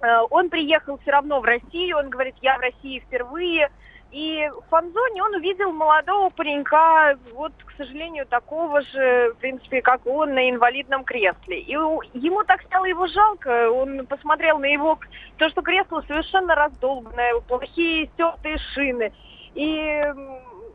э, 0.00 0.18
он 0.30 0.50
приехал 0.50 0.98
все 0.98 1.10
равно 1.12 1.40
в 1.40 1.44
Россию, 1.44 1.98
он 1.98 2.10
говорит, 2.10 2.34
я 2.42 2.56
в 2.56 2.60
России 2.60 3.00
впервые, 3.00 3.70
и 4.14 4.48
в 4.48 4.68
фан-зоне 4.68 5.24
он 5.24 5.34
увидел 5.34 5.72
молодого 5.72 6.30
паренька, 6.30 7.18
вот, 7.32 7.52
к 7.64 7.72
сожалению, 7.76 8.26
такого 8.26 8.80
же, 8.82 9.32
в 9.32 9.38
принципе, 9.38 9.82
как 9.82 10.06
он, 10.06 10.34
на 10.34 10.48
инвалидном 10.50 11.02
кресле. 11.02 11.58
И 11.58 11.72
ему 11.72 12.44
так 12.44 12.62
стало 12.62 12.84
его 12.84 13.08
жалко, 13.08 13.70
он 13.70 14.06
посмотрел 14.06 14.58
на 14.60 14.66
его, 14.66 15.00
то, 15.36 15.48
что 15.48 15.62
кресло 15.62 16.04
совершенно 16.06 16.54
раздолбанное, 16.54 17.40
плохие 17.48 18.06
стертые 18.14 18.58
шины. 18.72 19.12
И 19.54 20.04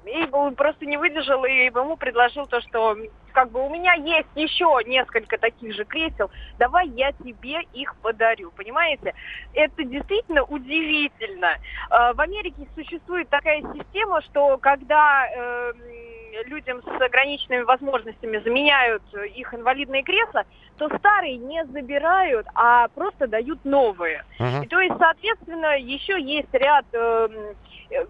Эйбл 0.05 0.51
просто 0.51 0.85
не 0.85 0.97
выдержал 0.97 1.45
и 1.45 1.65
ему 1.65 1.95
предложил 1.95 2.45
то, 2.45 2.59
что 2.59 2.97
как 3.31 3.51
бы 3.51 3.65
у 3.65 3.69
меня 3.69 3.93
есть 3.93 4.29
еще 4.35 4.79
несколько 4.85 5.37
таких 5.37 5.73
же 5.73 5.85
кресел, 5.85 6.29
давай 6.57 6.87
я 6.89 7.11
тебе 7.13 7.61
их 7.73 7.95
подарю, 8.01 8.51
понимаете? 8.55 9.13
Это 9.53 9.83
действительно 9.83 10.43
удивительно. 10.43 11.57
А, 11.89 12.13
в 12.13 12.21
Америке 12.21 12.67
существует 12.75 13.29
такая 13.29 13.61
система, 13.73 14.21
что 14.23 14.57
когда 14.57 15.25
э, 15.27 15.73
людям 16.45 16.81
с 16.81 17.01
ограниченными 17.01 17.63
возможностями 17.63 18.37
заменяют 18.39 19.03
их 19.35 19.53
инвалидные 19.53 20.03
кресла, 20.03 20.43
то 20.77 20.89
старые 20.97 21.37
не 21.37 21.65
забирают, 21.65 22.47
а 22.55 22.87
просто 22.89 23.27
дают 23.27 23.63
новые. 23.65 24.23
Uh-huh. 24.39 24.65
И 24.65 24.67
то 24.67 24.79
есть, 24.79 24.95
соответственно, 24.97 25.77
еще 25.77 26.21
есть 26.21 26.53
ряд 26.53 26.85
э, 26.93 27.53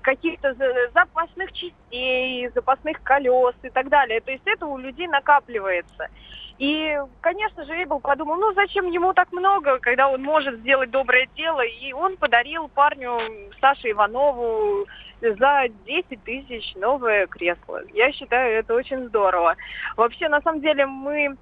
каких-то 0.01 0.55
запасных 0.93 1.51
частей, 1.53 2.49
запасных 2.49 3.01
колес 3.03 3.55
и 3.63 3.69
так 3.69 3.89
далее. 3.89 4.21
То 4.21 4.31
есть 4.31 4.43
это 4.45 4.65
у 4.65 4.77
людей 4.77 5.07
накапливается. 5.07 6.09
И, 6.57 6.99
конечно 7.21 7.63
же, 7.63 7.73
Эйбл 7.73 8.01
подумал, 8.01 8.35
ну 8.35 8.53
зачем 8.53 8.87
ему 8.87 9.13
так 9.13 9.31
много, 9.31 9.79
когда 9.79 10.09
он 10.09 10.21
может 10.21 10.59
сделать 10.59 10.91
доброе 10.91 11.27
дело. 11.35 11.61
И 11.61 11.93
он 11.93 12.17
подарил 12.17 12.67
парню 12.67 13.17
Саше 13.61 13.91
Иванову 13.91 14.85
за 15.21 15.67
10 15.85 16.23
тысяч 16.23 16.75
новое 16.75 17.27
кресло. 17.27 17.81
Я 17.93 18.11
считаю, 18.11 18.59
это 18.59 18.73
очень 18.73 19.07
здорово. 19.07 19.55
Вообще, 19.97 20.29
на 20.29 20.41
самом 20.41 20.61
деле, 20.61 20.85
мы 20.85 21.35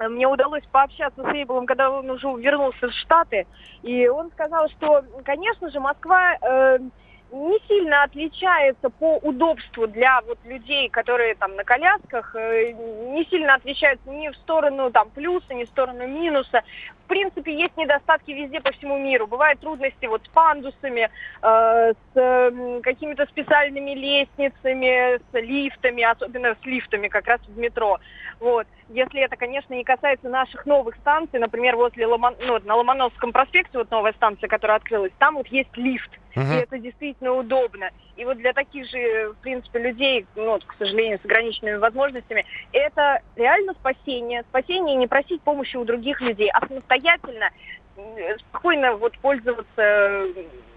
мне 0.00 0.26
удалось 0.26 0.64
пообщаться 0.72 1.22
с 1.22 1.32
Эйблом, 1.32 1.66
когда 1.66 1.90
он 1.90 2.10
уже 2.10 2.26
вернулся 2.26 2.88
в 2.88 2.92
Штаты, 2.92 3.46
и 3.82 4.08
он 4.08 4.30
сказал, 4.32 4.68
что, 4.70 5.04
конечно 5.24 5.70
же, 5.70 5.78
Москва 5.78 6.34
э, 6.40 6.78
не 7.34 7.58
сильно 7.68 8.04
отличается 8.04 8.90
по 8.90 9.16
удобству 9.18 9.86
для 9.86 10.20
вот 10.22 10.38
людей, 10.44 10.88
которые 10.88 11.34
там 11.34 11.56
на 11.56 11.64
колясках, 11.64 12.34
э, 12.36 12.72
не 12.72 13.24
сильно 13.26 13.54
отличается 13.54 14.08
ни 14.08 14.28
в 14.28 14.36
сторону 14.36 14.90
там 14.90 15.10
плюса, 15.10 15.52
ни 15.54 15.64
в 15.64 15.68
сторону 15.68 16.06
минуса. 16.06 16.62
В 17.04 17.06
принципе, 17.06 17.54
есть 17.54 17.76
недостатки 17.76 18.30
везде 18.30 18.60
по 18.60 18.72
всему 18.72 18.98
миру. 18.98 19.26
Бывают 19.26 19.60
трудности 19.60 20.06
вот 20.06 20.22
с 20.24 20.28
пандусами, 20.28 21.10
э, 21.42 21.92
с 21.92 22.16
э, 22.16 22.80
какими-то 22.82 23.26
специальными 23.26 23.90
лестницами, 23.90 25.16
с 25.16 25.32
лифтами, 25.32 26.02
особенно 26.02 26.56
с 26.60 26.66
лифтами 26.66 27.08
как 27.08 27.26
раз 27.26 27.40
в 27.46 27.58
метро. 27.58 27.98
Вот. 28.40 28.66
Если 28.88 29.20
это, 29.20 29.36
конечно, 29.36 29.74
не 29.74 29.84
касается 29.84 30.28
наших 30.28 30.66
новых 30.66 30.96
станций, 30.96 31.38
например, 31.40 31.76
возле 31.76 32.06
Ломан... 32.06 32.34
ну, 32.40 32.58
на 32.64 32.74
Ломановском 32.74 33.32
проспекте, 33.32 33.78
вот 33.78 33.90
новая 33.90 34.12
станция, 34.12 34.48
которая 34.48 34.78
открылась, 34.78 35.12
там 35.18 35.36
вот 35.36 35.46
есть 35.48 35.74
лифт. 35.76 36.10
Uh-huh. 36.34 36.42
И 36.42 36.62
это 36.62 36.78
действительно 36.78 37.32
удобно. 37.32 37.90
И 38.16 38.24
вот 38.24 38.38
для 38.38 38.52
таких 38.52 38.88
же, 38.90 39.32
в 39.32 39.36
принципе, 39.36 39.78
людей, 39.78 40.26
ну, 40.34 40.50
вот, 40.50 40.64
к 40.64 40.74
сожалению, 40.78 41.18
с 41.20 41.24
ограниченными 41.24 41.76
возможностями, 41.76 42.44
это 42.72 43.20
реально 43.36 43.72
спасение. 43.74 44.42
Спасение 44.50 44.96
не 44.96 45.06
просить 45.06 45.42
помощи 45.42 45.76
у 45.76 45.84
других 45.84 46.20
людей, 46.20 46.50
а 46.50 46.66
самостоятельно 46.66 46.93
спокойно 48.48 48.96
вот 48.96 49.16
пользоваться 49.18 50.26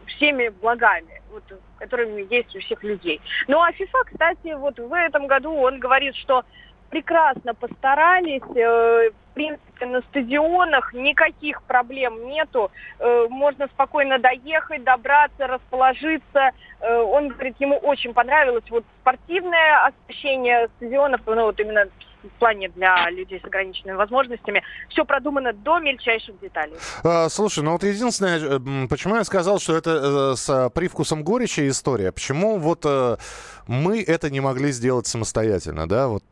всеми 0.05 0.49
благами, 0.49 1.21
вот, 1.31 1.43
которыми 1.79 2.25
есть 2.33 2.55
у 2.55 2.59
всех 2.59 2.83
людей. 2.83 3.21
Ну 3.47 3.61
а 3.61 3.71
ФИФА, 3.71 4.03
кстати, 4.05 4.55
вот 4.55 4.79
в 4.79 4.93
этом 4.93 5.27
году 5.27 5.53
он 5.53 5.79
говорит, 5.79 6.15
что 6.15 6.43
прекрасно 6.89 7.53
постарались. 7.53 8.41
Э, 8.55 9.09
в 9.09 9.33
принципе, 9.33 9.85
на 9.85 10.01
стадионах 10.01 10.93
никаких 10.93 11.61
проблем 11.63 12.27
нету. 12.27 12.71
Э, 12.99 13.27
можно 13.29 13.67
спокойно 13.67 14.17
доехать, 14.17 14.83
добраться, 14.83 15.47
расположиться. 15.47 16.51
Э, 16.79 16.97
он 16.97 17.29
говорит, 17.29 17.55
ему 17.59 17.77
очень 17.77 18.13
понравилось 18.13 18.63
вот 18.69 18.83
спортивное 19.01 19.85
освещение 19.85 20.69
стадионов, 20.77 21.21
ну 21.25 21.43
вот 21.43 21.59
именно 21.59 21.87
в 22.27 22.39
плане 22.39 22.69
для 22.69 23.09
людей 23.09 23.39
с 23.39 23.45
ограниченными 23.45 23.95
возможностями. 23.95 24.63
Все 24.89 25.05
продумано 25.05 25.53
до 25.53 25.79
мельчайших 25.79 26.39
деталей. 26.39 26.75
А, 27.03 27.29
слушай, 27.29 27.63
ну 27.63 27.73
вот 27.73 27.83
единственное, 27.83 28.39
э, 28.39 28.87
почему 28.87 29.15
я 29.15 29.23
сказал, 29.23 29.59
что 29.59 29.75
это 29.75 30.33
э, 30.33 30.35
с 30.35 30.69
привкусом 30.71 31.23
горечи 31.23 31.67
история. 31.67 32.11
Почему 32.11 32.57
вот 32.57 32.81
э, 32.85 33.17
мы 33.67 34.01
это 34.01 34.29
не 34.29 34.39
могли 34.39 34.71
сделать 34.71 35.07
самостоятельно, 35.07 35.87
да? 35.87 36.07
Вот, 36.07 36.23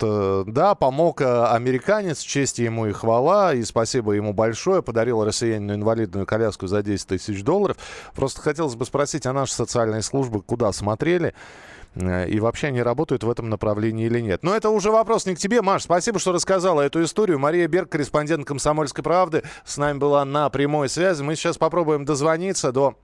да, 0.48 0.76
помог 0.76 1.22
американец, 1.22 2.22
честь 2.22 2.60
ему 2.60 2.88
и 2.88 2.92
хвала, 2.92 3.54
и 3.54 3.64
спасибо 3.64 4.14
ему 4.14 4.34
большое, 4.34 4.82
подарил 4.82 5.24
россиянину 5.24 5.74
инвалидную 5.74 6.26
коляску 6.26 6.68
за 6.68 6.82
10 6.82 7.08
тысяч 7.08 7.44
долларов. 7.44 7.78
Просто 8.16 8.42
хотелось 8.42 8.76
бы 8.76 8.86
спросить, 8.86 9.26
а 9.26 9.34
наши 9.34 9.54
социальные 9.54 10.02
службы 10.02 10.42
куда 10.42 10.72
смотрели? 10.72 11.34
Э, 11.96 12.28
и 12.28 12.40
вообще 12.40 12.68
они 12.68 12.82
работают 12.82 13.24
в 13.24 13.30
этом 13.30 13.50
направлении 13.50 14.06
или 14.06 14.20
нет. 14.20 14.44
Но 14.44 14.56
это 14.56 14.70
уже 14.70 14.92
вопрос 14.92 15.26
не 15.26 15.36
к 15.36 15.40
тебе, 15.40 15.62
Маш. 15.62 15.84
Спасибо, 15.84 16.20
что 16.20 16.32
рассказала 16.32 16.82
эту 16.82 17.04
историю. 17.04 17.40
Мария 17.40 17.68
Берг, 17.68 17.90
корреспондент 17.90 18.46
«Комсомольской 18.46 19.04
правды», 19.04 19.44
с 19.64 19.78
нами 19.78 19.98
была 19.98 20.26
на 20.26 20.50
прямой 20.50 20.90
связи. 20.90 21.24
Мы 21.24 21.36
сейчас 21.36 21.58
попробуем 21.58 22.06
дозвониться 22.06 22.72
до 22.72 22.96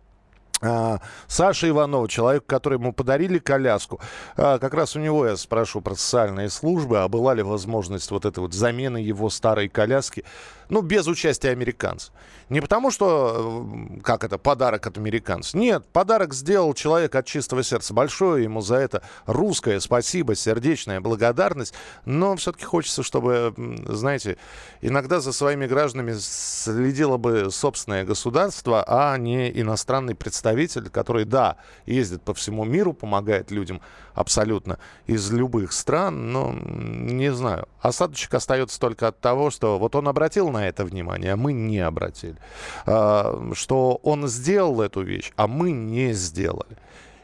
а, 0.62 1.00
Саша 1.28 1.70
Иванов, 1.70 2.10
человек, 2.10 2.46
которому 2.46 2.94
подарили 2.94 3.40
коляску. 3.40 4.00
А, 4.38 4.60
как 4.60 4.74
раз 4.74 4.96
у 4.96 5.00
него 5.00 5.26
я 5.26 5.36
спрошу 5.36 5.82
про 5.82 5.96
социальные 5.96 6.50
службы, 6.50 7.00
а 7.00 7.08
была 7.08 7.34
ли 7.34 7.42
возможность 7.42 8.12
вот 8.12 8.26
этой 8.26 8.40
вот 8.42 8.54
замены 8.54 8.98
его 8.98 9.30
старой 9.30 9.70
коляски, 9.70 10.24
ну, 10.72 10.82
без 10.82 11.06
участия 11.06 11.50
американцев. 11.50 12.14
Не 12.48 12.62
потому, 12.62 12.92
что, 12.92 13.68
э, 13.98 14.02
как 14.04 14.24
это, 14.24 14.38
подарок 14.38 14.88
от 14.88 14.98
американцев. 14.98 15.54
Нет, 15.54 15.86
подарок 15.92 16.34
сделал 16.34 16.74
человек 16.74 17.14
от 17.14 17.26
чистого 17.26 17.62
сердца. 17.62 17.94
Большое 17.94 18.46
ему 18.46 18.62
за 18.62 18.76
это 18.76 19.04
русское 19.26 19.82
спасибо, 19.82 20.34
сердечная 20.34 21.02
благодарность. 21.02 21.74
Но 22.06 22.38
все-таки 22.38 22.64
хочется, 22.64 23.04
чтобы, 23.04 23.54
знаете, 23.86 24.38
иногда 24.80 25.20
за 25.20 25.34
своими 25.34 25.68
гражданами 25.68 26.14
следило 26.18 27.18
бы 27.18 27.52
собственное 27.52 28.06
государство, 28.06 28.86
а 28.88 29.18
не 29.18 29.52
иностранный 29.52 30.16
представитель, 30.16 30.90
который, 30.90 31.26
да, 31.26 31.58
ездит 31.86 32.22
по 32.22 32.34
всему 32.34 32.64
миру, 32.64 32.94
помогает 32.94 33.52
людям 33.52 33.82
абсолютно 34.14 34.80
из 35.06 35.32
любых 35.32 35.74
стран, 35.74 36.32
но 36.32 36.54
не 36.54 37.34
знаю. 37.34 37.68
Осадочек 37.82 38.34
остается 38.34 38.80
только 38.80 39.10
от 39.10 39.20
того, 39.20 39.52
что 39.52 39.78
вот 39.78 39.96
он 39.96 40.08
обратил 40.08 40.50
на 40.50 40.61
это 40.68 40.86
внимание, 40.86 41.36
мы 41.36 41.54
не 41.54 41.80
обратили. 41.80 42.38
А, 42.86 43.52
что 43.54 44.00
он 44.04 44.28
сделал 44.28 44.82
эту 44.82 45.02
вещь, 45.02 45.32
а 45.36 45.48
мы 45.48 45.72
не 45.72 46.14
сделали. 46.14 46.78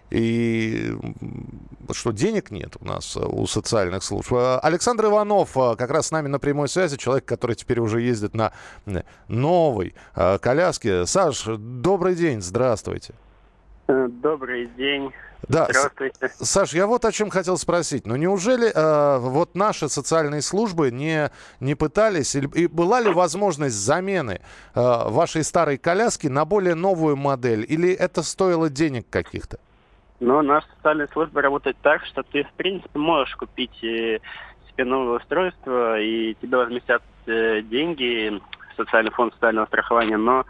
И 0.10 0.94
что 1.92 2.12
денег 2.12 2.50
нет 2.50 2.78
у 2.80 2.86
нас, 2.86 3.18
у 3.18 3.46
социальных 3.46 4.04
служб. 4.04 4.32
А, 4.34 4.60
Александр 4.60 5.06
Иванов 5.06 5.58
а, 5.58 5.76
как 5.76 5.92
раз 5.92 6.08
с 6.08 6.12
нами 6.12 6.28
на 6.28 6.40
прямой 6.40 6.70
связи, 6.70 6.98
человек, 6.98 7.26
который 7.26 7.56
теперь 7.56 7.80
уже 7.80 8.02
ездит 8.02 8.34
на 8.34 8.54
новой 9.28 9.96
коляске. 10.14 11.06
Саш, 11.06 11.46
добрый 11.58 12.16
день, 12.16 12.42
здравствуйте. 12.42 13.14
Э, 13.88 14.08
добрый 14.10 14.68
день. 14.78 15.12
Да. 15.48 15.68
Саш, 16.40 16.74
я 16.74 16.88
вот 16.88 17.06
о 17.06 17.12
чем 17.12 17.30
хотел 17.30 17.58
спросить. 17.58 18.06
Но 18.06 18.18
неужели 18.18 18.72
э, 18.74 19.18
вот 19.20 19.56
наши 19.56 19.88
социальные 19.88 20.42
службы 20.42 20.92
не, 20.92 21.32
не 21.60 21.76
пытались, 21.76 22.36
или, 22.36 22.48
и 22.54 22.68
была 22.68 23.00
ли 23.02 23.12
возможность 23.12 23.76
замены 23.76 24.42
э, 24.76 24.80
вашей 24.80 25.44
старой 25.44 25.78
коляски 25.78 26.28
на 26.28 26.46
более 26.46 26.76
новую 26.76 27.16
модель, 27.16 27.66
или 27.68 27.92
это 27.92 28.24
стоило 28.24 28.70
денег 28.70 29.06
каких-то? 29.10 29.60
Ну, 30.20 30.42
наша 30.42 30.68
социальная 30.78 31.08
служба 31.14 31.42
работает 31.42 31.78
так, 31.82 32.04
что 32.06 32.24
ты, 32.24 32.44
в 32.44 32.52
принципе, 32.54 32.98
можешь 32.98 33.36
купить 33.36 33.84
э, 33.84 34.20
себе 34.72 34.86
новое 34.86 35.18
устройство, 35.18 36.00
и 36.00 36.34
тебе 36.42 36.58
возместят 36.58 37.04
э, 37.28 37.62
деньги, 37.62 38.42
социальный 38.76 39.12
фонд 39.12 39.34
социального 39.34 39.68
страхования, 39.68 40.18
но 40.18 40.46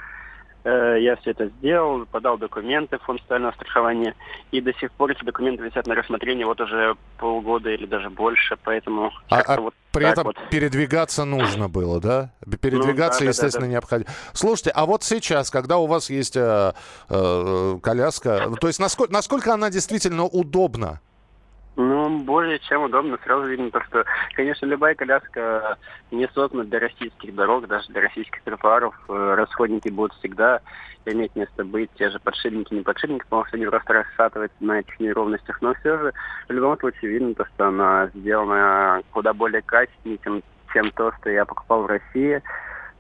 я 0.70 1.16
все 1.18 1.32
это 1.32 1.48
сделал, 1.48 2.06
подал 2.06 2.38
документы 2.38 2.98
в 2.98 3.04
фонд 3.04 3.22
социального 3.22 3.52
страхования, 3.54 4.16
и 4.52 4.62
до 4.62 4.74
сих 4.74 4.92
пор 4.92 5.12
эти 5.12 5.24
документы 5.24 5.64
висят 5.64 5.88
на 5.88 5.96
рассмотрении 5.96 6.44
вот 6.44 6.60
уже 6.62 6.96
полгода 7.18 7.70
или 7.70 7.86
даже 7.86 8.10
больше, 8.10 8.58
поэтому... 8.64 9.12
А, 9.30 9.42
а 9.42 9.62
вот 9.62 9.74
при 9.92 10.06
этом 10.06 10.26
вот. 10.26 10.38
передвигаться 10.52 11.26
нужно 11.26 11.70
было, 11.70 12.00
да? 12.00 12.32
Передвигаться, 12.62 13.22
ну, 13.22 13.26
да, 13.26 13.30
естественно, 13.30 13.66
да, 13.66 13.68
да, 13.68 13.72
необходимо. 13.72 14.10
Слушайте, 14.34 14.72
а 14.72 14.86
вот 14.86 15.04
сейчас, 15.04 15.50
когда 15.50 15.78
у 15.78 15.88
вас 15.88 16.10
есть 16.10 16.38
э, 16.38 16.74
э, 17.10 17.80
коляска, 17.82 18.52
то 18.60 18.68
есть 18.68 18.80
насколько, 18.80 19.12
насколько 19.12 19.54
она 19.54 19.70
действительно 19.70 20.26
удобна? 20.26 21.02
Ну, 21.78 22.18
более 22.24 22.58
чем 22.58 22.84
удобно. 22.84 23.20
Сразу 23.24 23.46
видно 23.46 23.70
то, 23.70 23.80
что, 23.84 24.04
конечно, 24.34 24.66
любая 24.66 24.96
коляска 24.96 25.78
не 26.10 26.28
создана 26.30 26.64
для 26.64 26.80
российских 26.80 27.36
дорог, 27.36 27.68
даже 27.68 27.88
для 27.90 28.02
российских 28.02 28.42
тротуаров. 28.42 28.96
Э, 29.08 29.36
расходники 29.36 29.90
будут 29.90 30.14
всегда 30.14 30.60
иметь 31.06 31.36
место 31.36 31.64
быть. 31.64 31.92
Те 31.96 32.10
же 32.10 32.18
подшипники, 32.20 32.74
не 32.74 32.82
подшипники, 32.82 33.22
потому 33.26 33.46
что 33.46 33.58
они 33.58 33.68
просто 33.68 33.94
расшатываются 33.94 34.58
на 34.60 34.80
этих 34.80 35.00
неровностях. 35.00 35.62
Но 35.62 35.76
все 35.76 36.00
же, 36.00 36.14
в 36.50 36.52
любом 36.52 36.80
случае, 36.80 37.12
видно 37.12 37.36
то, 37.36 37.46
что 37.46 37.68
она 37.68 38.08
сделана 38.08 39.04
куда 39.12 39.34
более 39.34 39.62
качественнее, 39.62 40.18
чем, 40.24 40.42
чем 40.74 40.90
то, 40.92 41.12
что 41.20 41.30
я 41.30 41.46
покупал 41.46 41.84
в 41.84 41.86
России. 41.86 42.42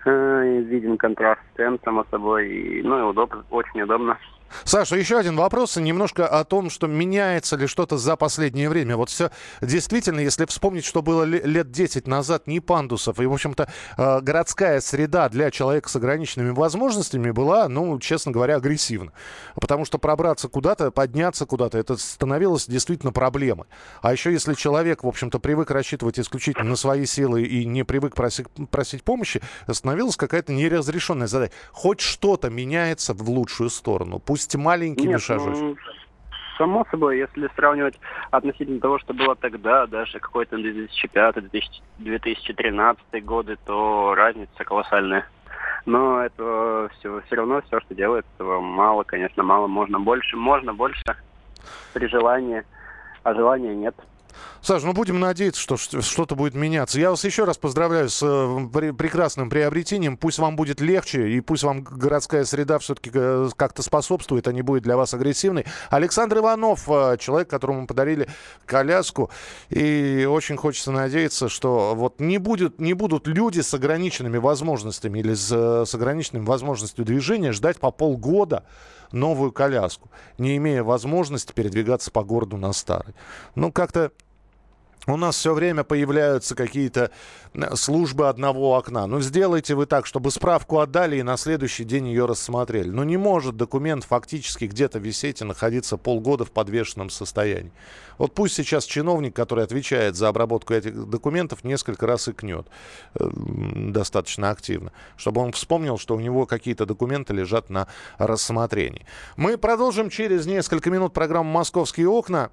Э, 0.05 0.61
виден 0.61 0.99
контраст 0.99 1.41
цен, 1.55 1.79
само 1.83 2.05
собой. 2.11 2.47
И, 2.47 2.83
ну 2.83 2.99
и 2.99 3.09
удобно, 3.09 3.43
очень 3.49 3.81
удобно. 3.81 4.19
Саша, 4.63 4.95
еще 4.95 5.17
один 5.17 5.35
вопрос, 5.35 5.77
немножко 5.77 6.27
о 6.27 6.43
том, 6.43 6.69
что 6.69 6.87
меняется 6.87 7.55
ли 7.55 7.67
что-то 7.67 7.97
за 7.97 8.15
последнее 8.15 8.69
время. 8.69 8.97
Вот 8.97 9.09
все 9.09 9.31
действительно, 9.61 10.19
если 10.19 10.45
вспомнить, 10.45 10.85
что 10.85 11.01
было 11.01 11.23
лет 11.23 11.71
10 11.71 12.07
назад, 12.07 12.47
ни 12.47 12.59
пандусов, 12.59 13.19
и, 13.19 13.25
в 13.25 13.33
общем-то, 13.33 13.67
э, 13.97 14.21
городская 14.21 14.81
среда 14.81 15.29
для 15.29 15.51
человека 15.51 15.89
с 15.89 15.95
ограниченными 15.95 16.51
возможностями 16.51 17.31
была, 17.31 17.67
ну, 17.67 17.99
честно 17.99 18.31
говоря, 18.31 18.57
агрессивна. 18.57 19.11
Потому 19.55 19.85
что 19.85 19.97
пробраться 19.97 20.47
куда-то, 20.47 20.91
подняться 20.91 21.45
куда-то, 21.45 21.77
это 21.77 21.97
становилось 21.97 22.67
действительно 22.67 23.11
проблемой. 23.11 23.67
А 24.01 24.11
еще 24.11 24.31
если 24.31 24.53
человек, 24.53 25.03
в 25.03 25.07
общем-то, 25.07 25.39
привык 25.39 25.71
рассчитывать 25.71 26.19
исключительно 26.19 26.69
на 26.69 26.75
свои 26.75 27.05
силы 27.05 27.43
и 27.43 27.65
не 27.65 27.83
привык 27.83 28.15
просить, 28.15 28.47
просить 28.69 29.03
помощи, 29.03 29.41
становилась 29.71 30.17
какая-то 30.17 30.53
неразрешенная 30.53 31.27
задача. 31.27 31.53
Хоть 31.71 31.99
что-то 31.99 32.49
меняется 32.49 33.13
в 33.13 33.29
лучшую 33.29 33.69
сторону. 33.69 34.19
Пусть 34.19 34.36
Пусть 34.37 34.55
маленькими 34.55 35.13
Нет, 35.13 35.21
шажочками. 35.21 35.69
Ну, 35.69 35.77
само 36.59 36.85
собой, 36.91 37.17
если 37.17 37.49
сравнивать 37.55 37.99
относительно 38.29 38.79
того, 38.79 38.99
что 38.99 39.15
было 39.15 39.35
тогда, 39.35 39.87
даже 39.87 40.19
какой-то 40.19 40.57
2005-2013 40.57 43.21
годы, 43.21 43.57
то 43.65 44.13
разница 44.15 44.63
колоссальная. 44.63 45.25
Но 45.87 46.21
это 46.21 46.87
все, 46.93 47.19
все 47.25 47.35
равно 47.35 47.63
все, 47.65 47.79
что 47.79 47.95
делается, 47.95 48.43
мало, 48.43 49.01
конечно, 49.03 49.41
мало, 49.41 49.65
можно 49.65 49.99
больше, 49.99 50.37
можно 50.37 50.71
больше 50.71 51.01
при 51.93 52.07
желании, 52.07 52.63
а 53.23 53.33
желания 53.33 53.73
нет. 53.73 53.95
Саш, 54.61 54.83
ну 54.83 54.93
будем 54.93 55.19
надеяться, 55.19 55.61
что 55.61 55.77
что-то 55.77 56.35
будет 56.35 56.55
меняться. 56.55 56.99
Я 56.99 57.11
вас 57.11 57.23
еще 57.23 57.43
раз 57.43 57.57
поздравляю 57.57 58.09
с 58.09 58.21
э, 58.23 58.93
прекрасным 58.93 59.49
приобретением. 59.49 60.17
Пусть 60.17 60.39
вам 60.39 60.55
будет 60.55 60.81
легче, 60.81 61.29
и 61.29 61.39
пусть 61.41 61.63
вам 61.63 61.83
городская 61.83 62.43
среда 62.43 62.79
все-таки 62.79 63.11
э, 63.13 63.49
как-то 63.55 63.81
способствует, 63.81 64.47
а 64.47 64.51
не 64.51 64.61
будет 64.61 64.83
для 64.83 64.97
вас 64.97 65.13
агрессивной. 65.13 65.65
Александр 65.89 66.39
Иванов, 66.39 66.89
э, 66.89 67.17
человек, 67.19 67.49
которому 67.49 67.81
мы 67.81 67.87
подарили 67.87 68.27
коляску. 68.65 69.29
И 69.69 70.27
очень 70.29 70.57
хочется 70.57 70.91
надеяться, 70.91 71.49
что 71.49 71.93
вот 71.95 72.19
не, 72.19 72.37
будет, 72.37 72.79
не 72.79 72.93
будут 72.93 73.27
люди 73.27 73.61
с 73.61 73.73
ограниченными 73.73 74.37
возможностями 74.37 75.19
или 75.19 75.33
с, 75.33 75.85
с 75.85 75.95
ограниченными 75.95 76.45
возможностью 76.45 77.05
движения 77.05 77.51
ждать 77.51 77.79
по 77.79 77.91
полгода 77.91 78.63
новую 79.11 79.51
коляску, 79.51 80.09
не 80.37 80.57
имея 80.57 80.83
возможности 80.83 81.53
передвигаться 81.53 82.11
по 82.11 82.23
городу 82.23 82.57
на 82.57 82.73
старой. 82.73 83.13
Ну, 83.55 83.71
как-то 83.71 84.11
у 85.07 85.17
нас 85.17 85.37
все 85.37 85.53
время 85.53 85.83
появляются 85.83 86.53
какие-то 86.53 87.11
службы 87.73 88.27
одного 88.27 88.75
окна. 88.75 89.07
Ну, 89.07 89.21
сделайте 89.21 89.73
вы 89.73 89.85
так, 89.85 90.05
чтобы 90.05 90.31
справку 90.31 90.79
отдали 90.79 91.17
и 91.17 91.23
на 91.23 91.37
следующий 91.37 91.85
день 91.85 92.07
ее 92.07 92.25
рассмотрели. 92.25 92.89
Ну, 92.89 93.03
не 93.03 93.17
может 93.17 93.55
документ 93.55 94.03
фактически 94.03 94.65
где-то 94.65 94.99
висеть 94.99 95.41
и 95.41 95.45
находиться 95.45 95.97
полгода 95.97 96.45
в 96.45 96.51
подвешенном 96.51 97.09
состоянии. 97.09 97.71
Вот 98.17 98.33
пусть 98.33 98.55
сейчас 98.55 98.85
чиновник, 98.85 99.35
который 99.35 99.63
отвечает 99.63 100.15
за 100.15 100.27
обработку 100.27 100.73
этих 100.73 101.09
документов, 101.09 101.63
несколько 101.63 102.05
раз 102.05 102.27
икнет 102.27 102.67
э, 103.15 103.29
достаточно 103.29 104.49
активно, 104.49 104.91
чтобы 105.15 105.41
он 105.41 105.51
вспомнил, 105.51 105.97
что 105.97 106.15
у 106.15 106.19
него 106.19 106.45
какие-то 106.45 106.85
документы 106.85 107.33
лежат 107.33 107.69
на 107.69 107.87
рассмотрении. 108.17 109.05
Мы 109.35 109.57
продолжим 109.57 110.09
через 110.09 110.45
несколько 110.45 110.89
минут 110.89 111.13
программу 111.13 111.51
«Московские 111.51 112.09
окна». 112.09 112.49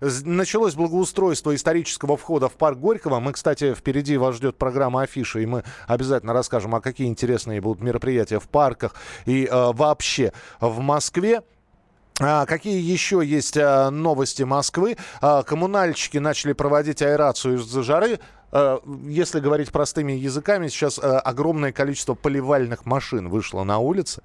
Началось 0.00 0.74
благоустройство 0.74 1.54
исторического 1.54 2.16
входа 2.16 2.48
в 2.48 2.52
парк 2.52 2.78
Горького. 2.78 3.20
Мы, 3.20 3.32
кстати, 3.32 3.74
впереди 3.74 4.16
вас 4.16 4.36
ждет 4.36 4.56
программа 4.56 5.02
Афиша, 5.02 5.38
и 5.40 5.46
мы 5.46 5.64
обязательно 5.86 6.32
расскажем, 6.32 6.74
а 6.74 6.80
какие 6.80 7.08
интересные 7.08 7.60
будут 7.60 7.82
мероприятия 7.82 8.38
в 8.38 8.48
парках 8.48 8.94
и 9.24 9.46
э, 9.46 9.72
вообще 9.72 10.32
в 10.60 10.80
Москве. 10.80 11.42
А, 12.18 12.46
какие 12.46 12.80
еще 12.80 13.22
есть 13.24 13.56
а, 13.58 13.90
новости 13.90 14.42
Москвы? 14.42 14.96
А, 15.20 15.42
коммунальщики 15.42 16.18
начали 16.18 16.52
проводить 16.52 17.02
аэрацию 17.02 17.56
из-за 17.56 17.82
жары. 17.82 18.20
А, 18.52 18.80
если 19.06 19.40
говорить 19.40 19.70
простыми 19.70 20.12
языками, 20.12 20.68
сейчас 20.68 20.98
а, 20.98 21.20
огромное 21.20 21.72
количество 21.72 22.14
поливальных 22.14 22.86
машин 22.86 23.28
вышло 23.28 23.64
на 23.64 23.78
улицы. 23.78 24.22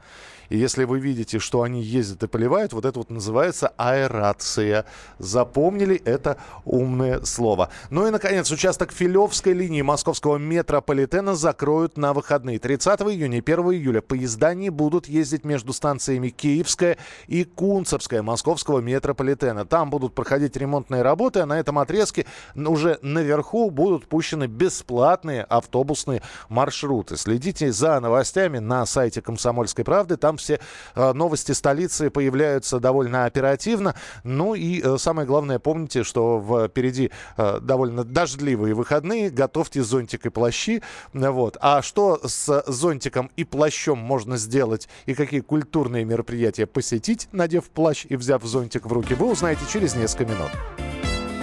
И 0.52 0.58
если 0.58 0.84
вы 0.84 1.00
видите, 1.00 1.40
что 1.40 1.62
они 1.62 1.82
ездят 1.82 2.24
и 2.24 2.28
поливают, 2.28 2.74
вот 2.74 2.84
это 2.84 3.00
вот 3.00 3.10
называется 3.10 3.72
аэрация. 3.78 4.86
Запомнили 5.18 5.96
это 5.96 6.36
умное 6.66 7.22
слово. 7.24 7.70
Ну 7.90 8.06
и, 8.06 8.12
наконец, 8.12 8.52
участок 8.52 8.92
Филевской 8.92 9.54
линии 9.54 9.82
московского 9.82 10.36
метрополитена 10.36 11.36
закроют 11.36 11.98
на 11.98 12.12
выходные. 12.12 12.60
30 12.60 13.00
июня 13.04 13.38
и 13.38 13.42
1 13.42 13.60
июля 13.72 14.02
поезда 14.02 14.54
не 14.54 14.70
будут 14.70 15.08
ездить 15.08 15.46
между 15.46 15.72
станциями 15.72 16.28
Киевская 16.28 16.98
и 17.28 17.46
Кунцевская 17.46 18.22
московского 18.22 18.80
метрополитена. 18.80 19.64
Там 19.64 19.90
будут 19.90 20.14
проходить 20.14 20.58
ремонтные 20.58 21.02
работы, 21.02 21.40
а 21.40 21.46
на 21.46 21.62
этом 21.62 21.80
отрезке 21.80 22.26
уже 22.56 23.00
наверху 23.02 23.72
будут 23.72 24.06
пущены 24.06 24.48
бесплатные 24.48 25.44
автобусные 25.44 26.22
маршруты. 26.50 27.16
Следите 27.16 27.72
за 27.72 27.98
новостями 28.02 28.58
на 28.58 28.86
сайте 28.86 29.22
«Комсомольской 29.22 29.86
правды». 29.86 30.18
Там 30.18 30.40
все 30.42 30.60
э, 30.96 31.14
новости 31.14 31.52
столицы 31.54 32.10
появляются 32.10 32.80
довольно 32.80 33.26
оперативно. 33.26 33.96
Ну 34.24 34.56
и 34.56 34.82
э, 34.82 34.98
самое 34.98 35.28
главное, 35.28 35.60
помните, 35.60 36.04
что 36.04 36.68
впереди 36.70 37.12
э, 37.38 37.60
довольно 37.62 38.04
дождливые 38.04 38.74
выходные. 38.74 39.30
Готовьте 39.30 39.84
зонтик 39.84 40.26
и 40.26 40.30
плащи. 40.30 40.82
Вот. 41.14 41.58
А 41.62 41.82
что 41.82 42.20
с 42.24 42.64
зонтиком 42.68 43.32
и 43.36 43.44
плащом 43.44 43.98
можно 44.00 44.38
сделать 44.38 44.90
и 45.06 45.14
какие 45.14 45.42
культурные 45.42 46.06
мероприятия 46.06 46.66
посетить, 46.66 47.28
надев 47.32 47.70
плащ 47.70 48.06
и 48.10 48.16
взяв 48.16 48.44
зонтик 48.44 48.86
в 48.86 48.94
руки, 48.94 49.14
вы 49.14 49.32
узнаете 49.32 49.62
через 49.72 49.96
несколько 49.96 50.26
минут. 50.26 50.52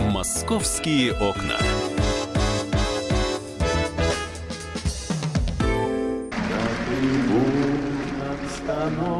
«Московские 0.01 1.13
окна». 1.13 1.59